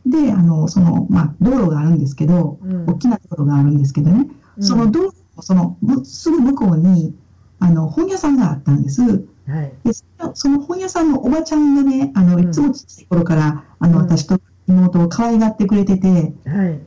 [0.07, 4.28] で、あの、その、まあ、道路があるんですけど、うん、大きな道路があるんですけどね、
[4.61, 7.14] その道路その、すぐ向こうに、
[7.59, 9.03] あの、本屋さんがあったんです。
[9.47, 9.93] はい、で
[10.34, 16.80] その本屋さんのおばちゃんがね、あの、いつもちっちゃい頃から、あの、私と妹を可愛がってくれてて、はい、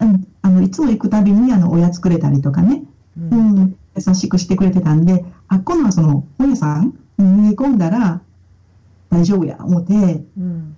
[0.00, 2.84] うん、あの、いつも行くたびに、あの、おやつくれたりとかね、
[3.18, 8.20] うん、うん、優しくしてくれてたんで、あ、今度はその、本屋さんに逃げ込んだら、
[9.10, 10.76] 大丈夫や、思って、うん、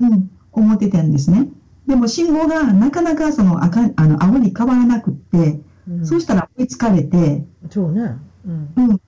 [0.00, 1.48] うん、思ってたんですね。
[1.86, 8.16] でも信号がなかなかその赤、あの、青に変わらなくって、うん、そうしたら追いつかれて、そうね。
[8.46, 9.00] うん。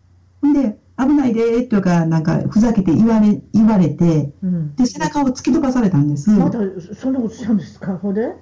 [0.43, 0.53] うん。
[0.53, 6.31] で、危ないでとか、なんか、ふざけて言われ、言われて、うん、で、背中を突き飛ばされたんです。
[6.31, 6.59] また、
[6.95, 8.35] そんなことしたんですか、ほで？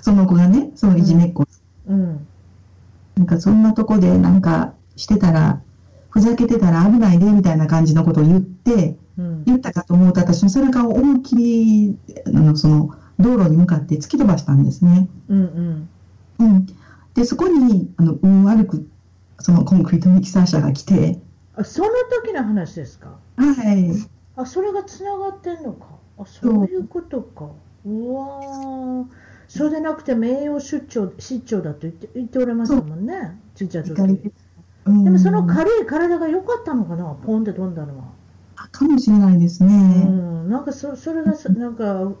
[0.00, 1.46] その子がね、そのいじめっ子。
[1.86, 2.26] うん。
[3.16, 5.62] なんか、そんなとこで、なんか、してたら、
[6.10, 15.08] ふざけてたら危ないで、みたいな感じのことを言って、うん、言ったかと思うと、私の背中を思いっきり、あの、その、道路に向かって突き飛ばしたんですね。
[15.28, 15.88] うんうん。
[16.40, 16.66] うん。
[17.14, 18.88] で、そこに、あの、運悪く、
[19.38, 21.20] そのコンクリートミキサー車が来て。
[21.56, 21.88] あ、その
[22.22, 23.16] 時の話ですか？
[23.36, 23.90] はい。
[24.36, 25.86] あ、それがつながってんのか？
[26.18, 27.50] あ、そういうことか。
[27.86, 29.04] うわ
[29.46, 33.38] そうでなくて名誉出張、出張だと言って言っておられましたもんね。
[33.54, 33.96] ちっちゃい時。
[33.96, 38.04] でもその軽い体が良かったのかな、ポンって飛んだのは。
[38.54, 39.68] かもしれないですね。
[40.06, 42.12] うん、なんかそそれが、なんか、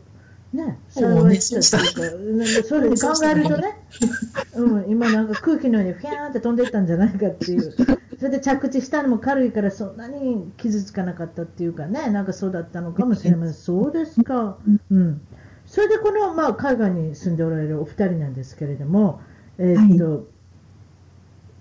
[0.54, 3.76] ね、幸いしたっていうか、それで考えるとね、
[4.54, 7.74] うん、今なんか空気のようにフィャーンって飛んでいったんじゃないかっていう、
[8.18, 13.54] それで着地したのも軽いからそんなに傷つかなかったっていうかね、なんかそうだったのかもしれません。
[13.58, 14.58] そうですか。
[14.90, 15.20] うん。
[15.66, 19.20] それでこの、まあ、海外に住んでおられるお二人なんですけれども、
[19.58, 20.26] えー、っと、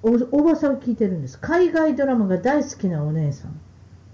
[0.08, 1.40] はい、お、おばさんを聞いてるんです。
[1.40, 3.60] 海外ドラマが大好きなお姉さん。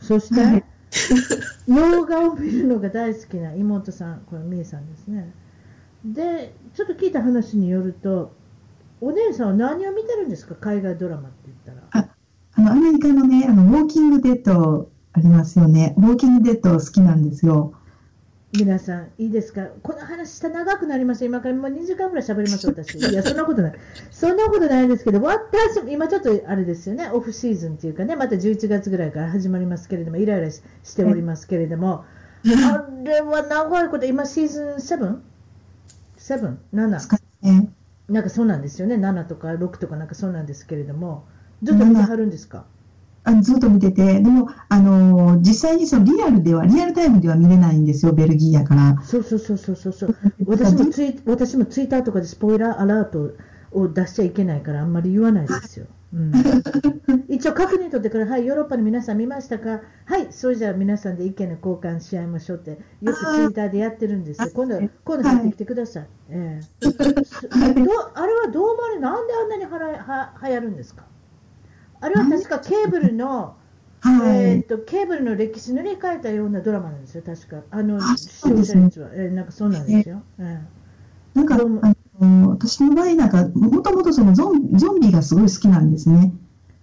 [0.10, 0.64] そして、はい
[1.70, 5.32] 洋画を見るのが大好きな妹さん、これ、みえさんですね。
[6.04, 8.32] で、ちょっと聞いた話によると、
[9.02, 12.04] お姉さんは何を見てるんですか、海外ドラマって言ったら。
[12.06, 12.10] あ
[12.54, 17.74] あのアメリカのね、あのウォーキングデッドありますよね、ウォーキングデッド好きなんですよ。
[18.52, 22.98] 皆さん、いいですか、この話した長くなりました、今からもう2時間ぐらい喋ります、私。
[22.98, 23.74] いや、そんなことない。
[24.10, 30.64] そんなことないんですけど、私、今ちょっとあれですよね、オフシーズンっていうかね、また11月ぐらいから始まりますけれども、イライラし
[30.96, 32.06] ておりますけれども、
[32.44, 34.70] あれは長いこと、今シーズン
[36.18, 37.68] 7?7?7?
[38.10, 41.28] なんかそうなんですよね、7とか6とかなんかそうなんですけれども、
[41.62, 42.66] ずっと見てはるんですか？
[43.30, 49.02] あずっと見てて、でも、あのー、実際にそのリアルでは、リアルタイムでは見れないんですよ、ベルギーやから。
[49.04, 50.16] そうそうそうそうそう。
[50.46, 53.32] 私もツイ私もツイッターとかでスポイラーアラート
[53.72, 55.86] を出しちゃいけないから、あんまり言わないですよ。
[56.12, 56.32] うん、
[57.30, 59.82] 一応確認取ってから、はい、ヨーロッパの皆さん見ましたか？
[60.06, 64.50] はい、それじゃあ皆さんで意見の交換し合いましょうって、よくツイッターでやってるんですよ。
[64.52, 66.08] 今度、今度入ってきてください。
[66.30, 66.90] えー、
[68.16, 71.04] あれはどうもあれ、なんであんなにはらは流行るんですか？
[72.02, 73.56] あれは確かケーブルの、
[74.02, 77.64] はい、えーと、ケーブルの歴史塗り替えたようなドラマなんですよ、確か。
[77.72, 80.24] あの視聴者率は、えー、なんかそうなんですよ。
[80.40, 80.60] えー、
[81.36, 81.58] なんかあ
[82.26, 86.34] の私の場合、なんかもともとそのゾンゾンビがすごい好きなんですね。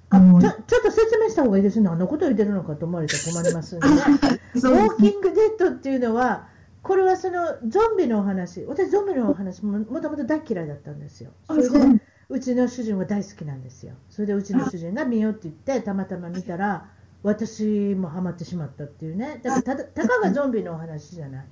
[0.08, 3.94] あのちょちょっと説明した方がいいですね、あのこと言ってるのかと思われて困りますん でね。
[3.94, 6.48] ウォーキングデッドっていうのは、
[6.82, 11.30] これはそのゾンビのお話、私、ゾンビのお話ももともと大嫌いだったんですよ。
[11.48, 13.94] それでうちの主人は大好きなんですよ。
[14.10, 16.88] それでうちの主人が見ようって言って、たまたま見たら、
[17.22, 19.40] 私もハマってしまったっていうね。
[19.42, 21.46] だからたたかがゾンビのお話じゃない。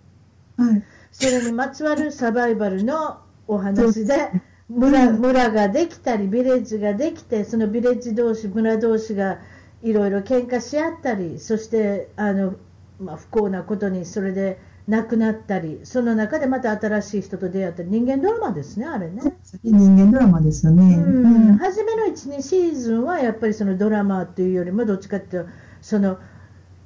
[0.56, 4.30] はい、それにまつわるサバイバルのお話で、
[4.68, 9.40] 村村ができたり、ビレッジができて、そのビレッジ同士、村同士が
[9.82, 12.54] いろいろ喧嘩し合ったり、そしてあの、
[12.98, 19.22] まあ、不幸なことにそれで亡くなったり、その中でまた新しい人と出会ったり、人間ドラマですね、あれね。
[19.62, 20.96] 人間ドラマですよね。
[20.96, 26.18] うん、初めの1、2シーズンはやっぱりそのドラマというよりも、どっちかっていうと、その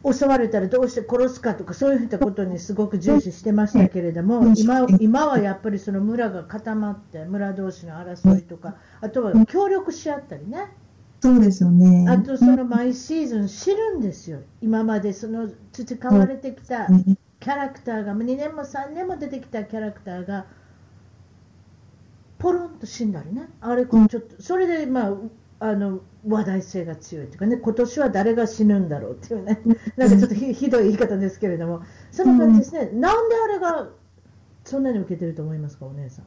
[0.05, 10.70] 襲われたらどうして殺すかとか、そういったことにすごく重視してましたけれども、今今はやっぱりその村が固まって、村同士の争いとか、あとは協力し合ったりね。
[11.20, 12.09] そうですよね。
[12.09, 14.38] あとその毎シーズン知るんですよ。
[14.62, 16.86] 今までその培われてきた
[17.41, 20.47] キャラクターが2年も3年も出てきたキャラクターが
[22.39, 23.49] ポロンと死んだりね。
[23.61, 25.14] あれちょっとそれでまあ
[25.61, 27.57] あの話題性が強いというかね。
[27.57, 29.61] 今年は誰が死ぬんだろうっていうね。
[29.97, 31.82] なんかちょっとひひどい言い方ですけれども。
[32.12, 33.89] そんな感じですね、なんであれが
[34.64, 36.24] そんなに受けてると思いますかお姉さん。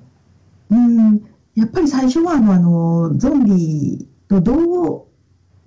[0.71, 1.25] うん。
[1.55, 5.05] やっぱり最初はあの、あの、ゾンビとどう、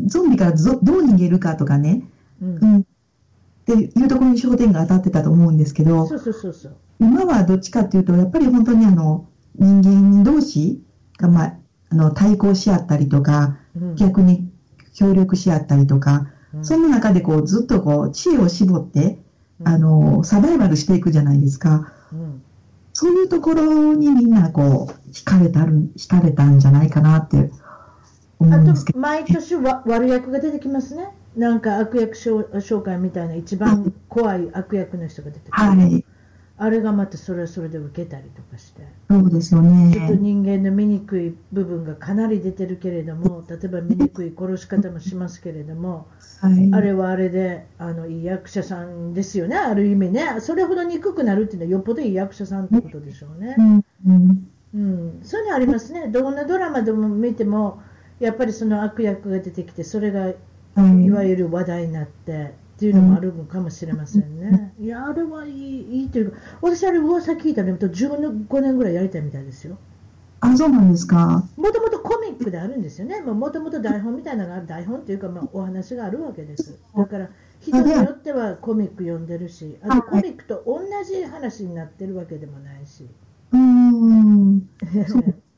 [0.01, 2.03] ゾンビからどどう逃げるかとかね、
[2.43, 2.87] うん、うん、
[3.65, 10.83] っていうところに焦点が当たってたと思うんですけど、そうそうそうそう今はどっちかっていうと、やっぱり本当にあの、人間同士
[11.19, 11.55] が、まあ、
[11.91, 14.51] あの、対抗し合ったりとか、うん、逆に
[14.95, 19.19] 協力し合ったりとか、うん、その中でこう、ずっとこう、知恵を絞って、
[19.65, 21.93] あの、サバイバルしていくじゃないですか。
[22.93, 27.51] そういうところにみんなこう、惹かれたる、惹かれたんじゃないかなって
[28.39, 28.99] 思うんですけど。
[29.01, 31.09] 毎年わ悪役が出てきますね。
[31.37, 35.67] なんか悪役紹介みたいな一番怖い悪役の人が出てくる。
[35.67, 36.05] はい。
[36.57, 38.83] あれがまたそれはそれで受けたりとかして。
[39.11, 39.93] そうですよね。
[39.93, 46.07] ちょっと人間の醜い部分がかなり出てるけれども、例えば醜い殺し方もしますけれども、
[46.41, 50.37] はい、あれはあれで、あの、いい役者さんですよね、ある意味ね。
[50.39, 53.57] それほど憎くなるっていうのはよっぽどいい役者さんってことでしょうね。
[53.59, 54.49] うん。
[54.75, 56.07] うん、そういうのありますね。
[56.07, 57.83] どんなドラマでも見ても、
[58.21, 60.33] やっぱりその悪役が出てきて、それが
[60.77, 64.75] いわゆる話題になって、っていうのもあるのかもしれませんね。
[64.81, 69.79] いや、あれはいいいいというか、私、あれ、噂聞いたら、15年ぐらいやりたいみたいですよ。
[70.41, 71.49] あ、そうなんですか。
[71.57, 73.21] もともとコミックであるんですよね。
[73.21, 76.79] もともと台本みたいなのがある、台本というか、まあ、お話があるわけです。
[76.97, 83.07] だから、人によってはコミック読んでるし、あとコミックと同じ話になってるわけでもないし。
[83.53, 84.69] うん。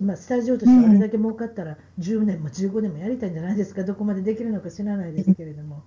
[0.00, 5.82] まあ、スタジオとしてあれだけ儲かったら10年も15年もやりたいんじゃないですか、どこまでできるのか知らないですけれども、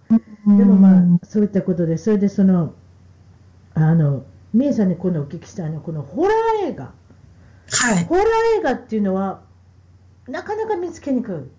[0.46, 2.74] でもまあ、そういったことで、それでその、
[3.74, 6.94] あの、みえさんに今度お聞きしたいのは、このホラー映画、
[7.72, 8.26] はい、ホラー
[8.60, 9.42] 映画っていうのは、
[10.28, 11.52] なかなか見つけにく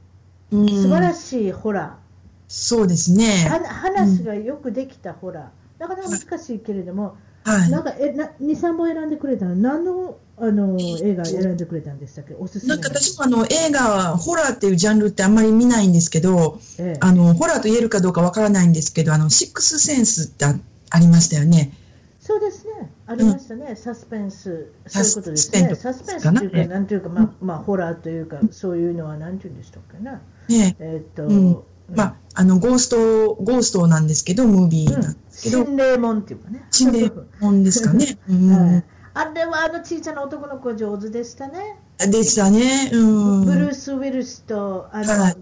[0.53, 2.07] い、素晴らしいホラー、
[2.49, 3.25] そうですね。
[3.69, 7.17] 話がよくできたホラー、なかなか難しいけれども、
[7.47, 21.73] はい、なんかえな2、3本選んでくれたの、何のあの映画選んでくれたんでしたっけ、おすすめなんか私もあの映画、ホラーっていうジャンルってあんまり見ないんですけど、ええ、あのホラーと言えるかどうかわからないんですけど、あのシックスセンスってありましたよね。
[22.21, 30.21] そうですね、ありましたね、うん、サスペンス、そういうことですね、サスペンスというか、なんていうか、まあ、まあ、ホラーというか、そういうのはなんていうんでしたっけな。
[30.49, 31.01] ねえ。
[31.09, 31.63] っ、と、うん
[31.95, 35.65] まあ、あの、ゴースト、ゴーストなんですけど、ムービーなんですけど。
[35.65, 36.67] 心霊門っていうかね。
[36.71, 38.19] 心霊門ですかね。
[38.29, 38.85] うん、はい
[39.17, 41.79] あれはあの小さな男の子上手でしたね。
[41.99, 42.91] でしたね。
[42.93, 43.45] うん。
[43.47, 45.37] ブルース・ウィルスと、あの、はい、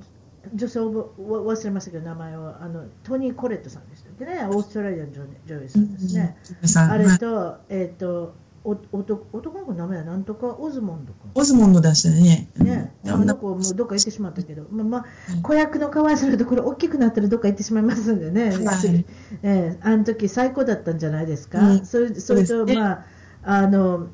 [0.54, 4.46] 女性を忘れましたけど、名前は、あの、トニー・コレットさんでしたっけね。
[4.48, 6.36] オーストラリアの女優さんですね。
[6.62, 8.34] うん、あれと、えっ、ー、と、
[8.64, 11.30] お男男の子の名前はなんとかオズモンド君。
[11.34, 12.48] オズモンド出したね。
[12.56, 15.04] ね、あの子もうどっか行ってしまったけど、まあ、まあ、
[15.42, 18.50] 子役のかわいそうなところ大きくなったらどっか行ってしまいますんでね。
[18.50, 19.04] はい、
[19.42, 21.60] えー、あの時最高だったんじゃないですか。
[21.60, 23.04] うん、それそれと、まあ、
[23.42, 24.08] あの、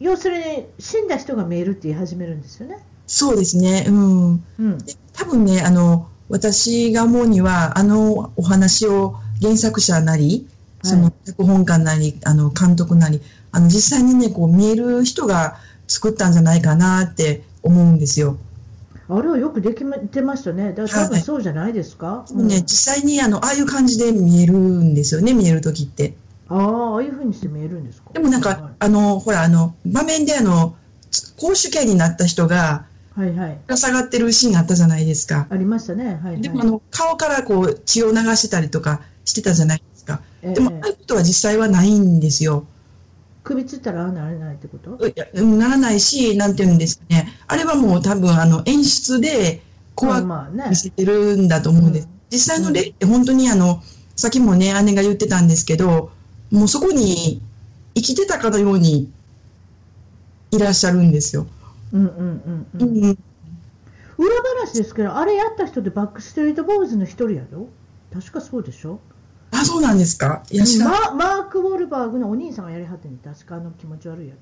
[0.00, 2.78] 要するに死んだ人が見えるって言い始めるんですよね。
[3.06, 3.86] そうですね。
[3.88, 4.32] うん。
[4.32, 4.78] うん、
[5.12, 10.48] 多分ね、あの、私が思うには、あのお話を原作者なり、
[10.82, 13.20] その脚本家なり、あの監督なり、
[13.56, 15.56] あの実際にね、こう見える人が
[15.88, 18.36] 作ったんじゃないかなって思うんですよ。
[19.08, 20.72] あれはよくできてましたね。
[20.72, 22.06] だから多分そうじゃないですか？
[22.06, 26.14] はい、ね、実際にあの、ああいう感じで見えるんですよね、見えるときって。
[26.48, 28.10] ああ、ああいうふうにして見えるんですか？
[28.12, 30.76] でもなんか、はい、あの、ほら、あの、場面であの、
[31.38, 32.84] 公主刑になった人が、
[33.14, 33.58] はいはい。
[33.74, 35.46] 下がってるシーンあったじゃないですか。
[35.48, 36.20] ありましたね。
[36.22, 40.20] はい、はい、でもあの、顔からこう、血を流してたりとかしてたじゃないですか。
[40.42, 42.66] えー、でも、ああいうことは実際はないんですよ。
[43.46, 45.06] 首つったらならないってこと？
[45.06, 47.28] いやならないし、なんていうんですかね。
[47.46, 49.62] あれはもう多分、あの、演出で
[49.94, 50.26] 怖く
[50.68, 52.06] 見せてるんだと思うんです。
[52.06, 53.84] まあね、実際の例って本当にあの、
[54.16, 56.10] さっきもね、姉が言ってたんですけど、
[56.50, 57.40] もうそこに
[57.94, 59.12] 生きてたかのように
[60.50, 61.46] いらっしゃるんですよ。
[61.92, 63.18] うんうんうん、うん、
[64.18, 64.34] 裏
[64.64, 67.68] 話ですけど、あれやった人ってバックストリートボーイズの一人やろ
[68.12, 68.98] 確かそうでしょ
[69.60, 70.42] あ、そうなんですか？
[70.50, 74.38] いやママーク・ウォルバーグのお兄さんがやりはってん確かあの気持ち悪い役。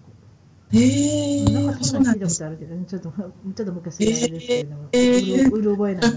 [0.72, 6.12] へえー、なんかそんな聞いたことあるけど、ね、ちょっと、ちょっと昔ですけれども、えー、うる覚えない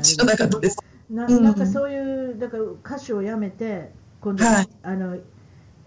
[1.10, 5.18] なななんかそういう、だから歌手をやめて、今度、はい、あの、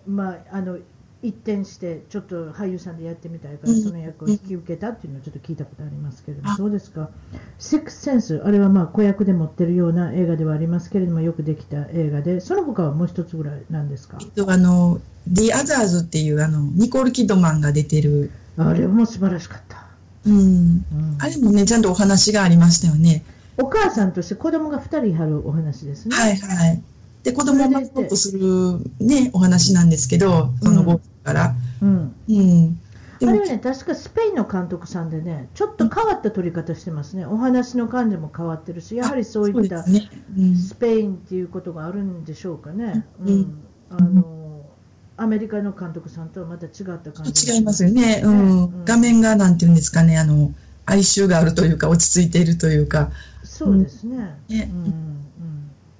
[0.06, 0.78] まあ、あの、
[1.22, 7.10] 一転してちょっと俳優さんでやってみたいから、その役を引き受けたっていうのをちょっと聞いたことありますけれども、そうですか、
[7.58, 15.00] セックスセンス、あれはまあ子役で持ってるような映画ではありますけれども、よくできた映画で、その他はもう一つぐらいなんですか、えっと、あの
[15.30, 18.30] The Others っていうあのニコール・キッドマンが出てる。
[18.56, 19.86] あれも素晴らしかった。
[20.26, 23.24] うん、うん、あれもね、ちゃんとお話がありましたよね。
[23.58, 26.16] お母さんとして子供が2人いはるお話ですね。
[26.16, 26.82] はいはい。
[27.22, 31.54] で、子供を守ろうとするね、お話なんですけど、その後から。
[31.82, 32.14] うん。
[32.28, 32.80] うん。
[33.22, 43.04] あれはね、確かスペインの監督さんでね、ちょっと変わった撮り方してますね、お話の感じも変わってるし、やはりそういったスペインっていうことがあるんでしょうかね。
[43.22, 43.58] うん、
[43.90, 44.64] あの
[45.18, 50.54] アメリカの監督さんとはまた違った感じ、違いますよね、うん、うん、画面がなんていうんですかね、あの
[50.86, 53.10] 哀愁があるというか、落ち着いているというか。
[53.44, 54.34] そうですね。
[54.48, 54.70] ね。
[54.72, 55.09] うん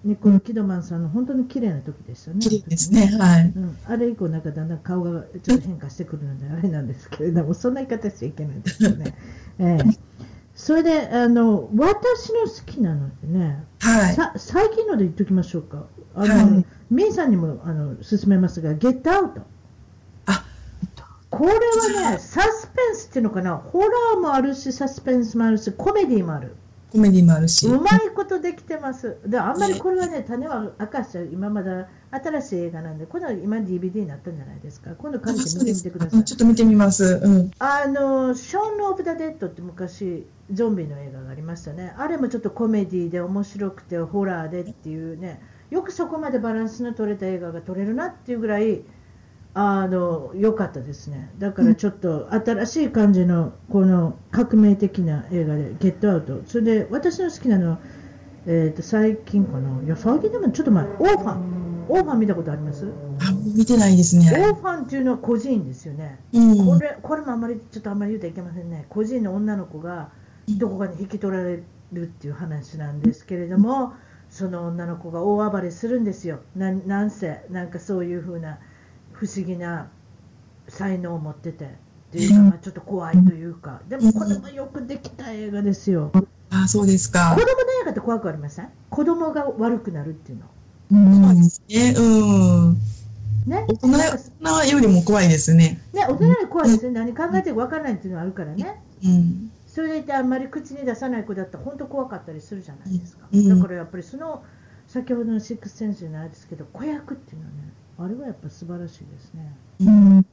[0.03, 2.41] ニコル・キドマンさんの本当に綺麗な時ですよね。
[2.41, 3.07] 綺麗ですね。
[3.19, 3.79] はい、うん。
[3.87, 9.15] あれ以降、なんかだんだん顔がちょっと変化してくるので、あれなんですけれども、 そんな言い方しちゃいけないですよね。
[9.59, 9.99] えー、
[10.55, 14.15] それで、あの、私の好きなのでね、はい。
[14.15, 15.85] さ最近ので言っときましょうか。
[16.15, 19.43] あの、はい、ミンさんにもあの勧めますが、ゲットアウト。
[20.27, 20.45] あ
[21.29, 26.57] これはね、サスペンスっていうのかな、ホラーもあるし、サスペンスもあるし、コメディもある。
[26.91, 27.67] コメディもあるし。
[27.67, 29.19] うまいことできてます。
[29.27, 34.91] で、あんまりこれはね、種は明かしちゃう、今まだ新しい映画なんで、この今 DVD になったんじゃないですか。
[34.97, 36.25] 今度借りて見てみてください。
[36.25, 37.21] ちょっと見てみます。
[37.23, 37.51] うん。
[37.61, 41.95] あの、ショーン・オブ・ザ・デッドって昔、ゾンビの映画がありましたね。
[41.97, 48.83] あれもちょっとコメディで面白くて、ホラーでっていうね、よくそこまでバランスの取れた映画が撮れるなっていうぐらい、
[49.53, 57.79] あの良かったですね、だからちょっと新しい感じのこの革命的な映画で、ゲットアウト、それで私の好きなのは、
[58.47, 62.87] えー、と最近かな、いや最近でもちょっと前、オーファン、オーファン見たことあります？
[63.19, 64.31] あ見てないですね。
[64.33, 70.11] オーファンっていうのは孤児院ですよね、うん、これこれもあまりちょっとあんまり言うといけませんね、孤児院の女の子が
[70.49, 71.61] どこかに引き取られ
[71.93, 73.95] るっていう話なんですけれども、
[74.29, 78.61] その女の子が大暴れするんですよ、ななんせ、なんかそういうふうな。
[79.21, 79.91] 不思議な
[80.67, 81.69] 才能を持っててっ
[82.11, 86.11] ていうか、まあ、ちょっと怖いというか、でもこれもよくできた映画ですよ。
[86.49, 87.35] あそうですか。
[87.35, 87.53] 子供の
[87.83, 88.71] 映画って怖くありません？
[88.89, 91.27] 子供が悪くなるっていうの。
[91.27, 91.95] そうですね。
[91.99, 92.03] う
[92.71, 92.79] ん。
[93.47, 95.83] ね、大人よりも怖いですね。
[95.93, 96.93] ね、大人より怖いですね。
[96.93, 98.83] 何考えてるか分からないっていうのはあるからね。
[99.05, 99.53] うん。
[99.67, 103.29] それでいてあんまり口に出さない子だったら本当怖かったりするじゃないですか。
[103.31, 104.43] だからやっぱりその
[104.89, 107.59] 先ほどのシックスセンスじゃないですけど子役っていうのはね
[108.03, 109.55] あれはやっぱ素晴らしいですね。
[109.81, 110.27] うん、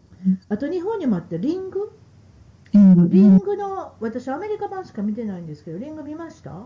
[0.49, 1.91] あと日本にもあってリング？
[2.73, 3.57] リング。
[3.57, 6.65] の私アメリカ版しか見てないんですけどリング見ました？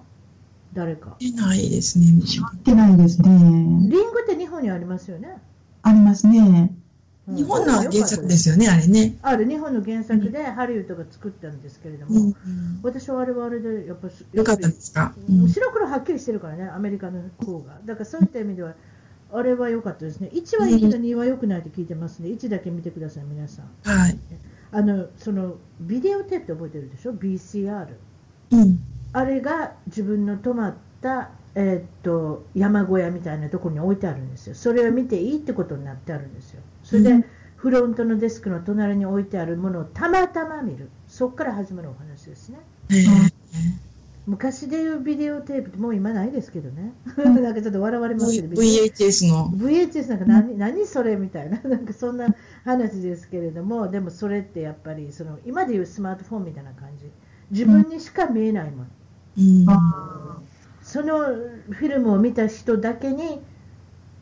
[0.73, 1.17] 誰か。
[1.19, 2.11] 見ないですね。
[2.11, 2.23] 見
[2.63, 3.29] てないですね。
[3.29, 5.37] リングって日本にありますよね。
[5.83, 6.73] ありますね。
[7.27, 9.17] 日本の原作ですよね、あれね。
[9.21, 12.35] ある日本の原作でハリウッドが作ったんですけれども、うん、
[12.83, 17.79] 私はあれはあれでやっぱよかったですか、うん、白黒はっきりしてるからね、アメリカの方が。
[17.85, 18.73] だからそういった意味では、
[19.33, 20.29] あれは良かったですね。
[20.33, 22.29] 1はいいけど2は良くないと聞いてますね。
[22.29, 23.65] 1だけ見てください、皆さん。
[23.83, 24.17] はい。
[24.71, 27.87] あの、その、ビデオテープって覚えてるでしょ ?BCR。
[28.51, 28.79] うん。
[29.13, 34.55] あれが自分の泊まった、えー、っと、山小屋みたいなところに置いてあるんですよ。
[34.55, 36.61] それを見ていいってことになってあるんですよ。
[36.83, 37.25] それで、うん、
[37.55, 40.89] フロントのデスクの隣に置いてあるものをたまたま見る。
[41.07, 42.59] そこから始まるお話ですね。
[42.89, 43.90] えー
[44.27, 46.93] 昔でいうビデオテープってもう今ないですけどね。
[47.17, 49.49] なんかちょっと笑われますけど、VHS の。
[49.49, 52.27] VHS なんか何、何それみたいな、 なんかそんな
[52.63, 57.11] 話ですけれども、でもそれってやっぱり、その今でいうスマートフォンみたいな感じ。
[57.49, 58.85] 自分にしか見えないもの。
[59.37, 59.65] うん、
[60.81, 61.17] その
[61.69, 63.41] フィルムを見た人だけに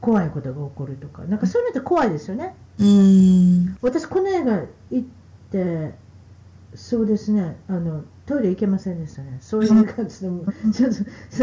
[0.02, 2.56] 怖いことが起こるとか、なんかそういうのって怖いですよね。
[2.80, 5.08] うん、私、この映画行っ
[5.52, 5.94] て、
[6.80, 10.86] そうですね、あのトイレ行けませんでしたね、そういう感じの、ち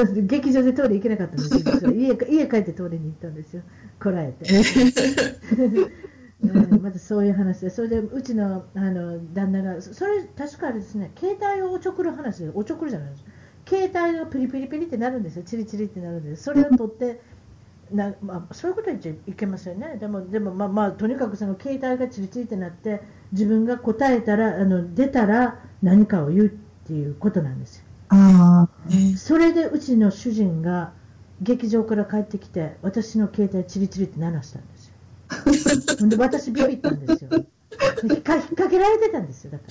[0.00, 3.62] ょっと劇場でトイレ行けなかったんですよ、 家家帰ってトイレに行ったんですよ、
[4.02, 4.46] こらえて。
[6.80, 13.24] またそういう話で、それでうちのあの旦那が、それ、確かですね、携帯をおちょくる話で、おちょくるじゃないです。
[13.24, 13.30] か、
[13.66, 17.20] 携帯がピリピリピリってなるんですよ、チリチリってなるんです、それを取って、
[17.92, 26.48] なまあ、そういうことは言っちゃいけませんね、でも、でもまあまあ、とにかくその携帯がチリチリってなって、自分が答えたら、あの出たら何かを言うっ
[26.86, 27.84] ていうことなんですよ。
[28.08, 28.68] あ
[29.16, 30.92] それでうちの主人が
[31.40, 34.88] 劇場から帰ってきて、私の携帯チリチリって鳴らしたんです
[36.00, 36.08] よ。
[36.08, 37.30] で私ビビったんですよ。
[37.32, 39.64] 引っ掛けられてたんですよ、だか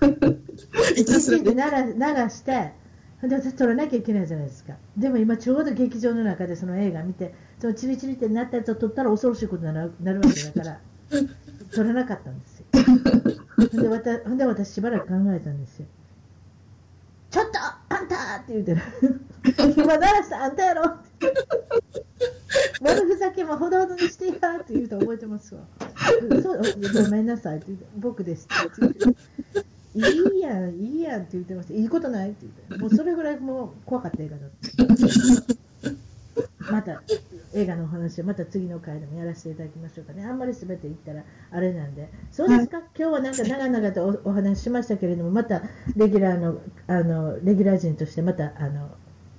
[0.00, 0.32] ら。
[0.94, 2.72] チリチリって鳴ら鳴らして、
[3.28, 4.74] で私撮らなきゃいけないじゃないですか。
[4.96, 10.80] でも今ちょうど劇場の中でその映画見て、そのチリチリってなったやつを撮ったら恐ろしいことになるなるわけだから、
[11.74, 12.66] 撮らなかったんですよ。
[13.82, 15.86] で私で私しばらく考えたんですよ。
[17.30, 18.82] ちょっとあんたって言うてる。
[19.76, 21.34] 今鳴らしたあんたやろって。
[22.80, 25.62] 悪ふざけもほどほどにしてやって言うと覚えてますわ。
[26.42, 26.62] そう
[27.04, 29.00] ごめんなさいって言うて、僕ですって言って。
[29.96, 31.74] いいやん、いいやんって言ってました。
[31.74, 32.84] いいことないって言って。
[32.84, 34.50] もうそれぐらいもう怖かった映画だっ
[35.48, 35.56] た。
[36.72, 37.02] また、
[37.54, 40.24] 映画のお話をまた次の回でもやらせていただきましょうかね。
[40.24, 42.10] あんまり全て言ったらあれなんで。
[42.30, 45.62] そうですか、はい、今日はなんか長々とおお話ししましたけれども、また
[45.96, 48.90] レギュラーの、あの、レギュラー陣としてまた、あの、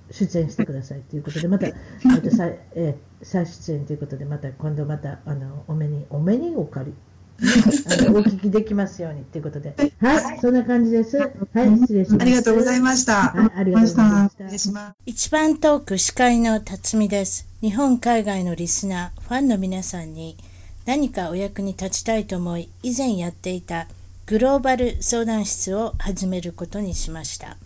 [0.10, 1.68] 出演してくださいということで、また、
[2.06, 6.94] また再、えー、再出演ということで、また今度また、あの、お目に、お目にお借り。
[7.40, 11.18] あのお聞きできますようにということで、はい、そんな感じです。
[11.18, 11.32] はい、
[11.80, 12.22] 失礼します。
[12.22, 13.14] ありがとうございました。
[13.14, 14.96] はい、ありがとうございました。
[15.06, 17.48] 一番トーク司会の辰巳です。
[17.62, 20.38] 日本海外のリスナー、ファンの皆さんに
[20.86, 23.88] 何かお役に立ちたいと思い、以前やっていた
[24.26, 27.58] グローバル相談室を始めることにしました。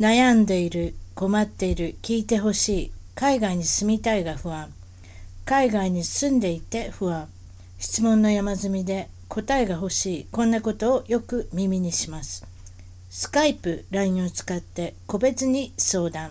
[0.00, 4.72] 悩んでいる、困っている、聞いてほしい、海外に住みたいが不安、
[5.44, 7.28] 海外に住んでいて不安、
[7.84, 12.46] 質問の山積みで答えが欲しいこんなことをよく耳にします。
[13.10, 16.30] スカイプ LINE を使って個別に相談。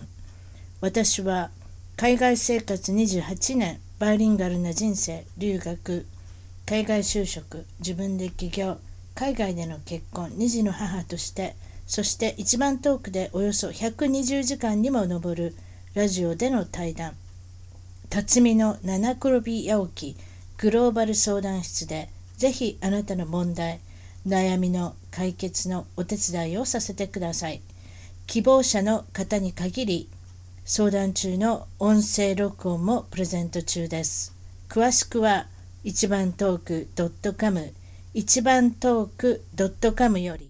[0.80, 1.50] 私は
[1.96, 6.06] 海外生活28年バイリンガルな人生留学
[6.66, 8.78] 海外就職自分で起業
[9.14, 11.54] 海外での結婚2児の母として
[11.86, 15.54] そして一番遠くでおよそ120時間にも上る
[15.94, 17.12] ラジオでの対談。
[18.10, 20.33] 辰巳の七転び八起き
[20.64, 22.08] グローバル相談室で
[22.38, 23.80] ぜひあなたの問題、
[24.26, 27.60] 悩みの解決のお手伝いをさせてください。
[28.26, 30.08] 希望者の方に限り、
[30.64, 34.34] 相談中の音声録音もプレゼント中です。
[34.70, 35.48] 詳しくは、
[35.82, 37.74] 一番トーク .com、
[38.14, 39.44] 一番トーク
[39.94, 40.42] .com より。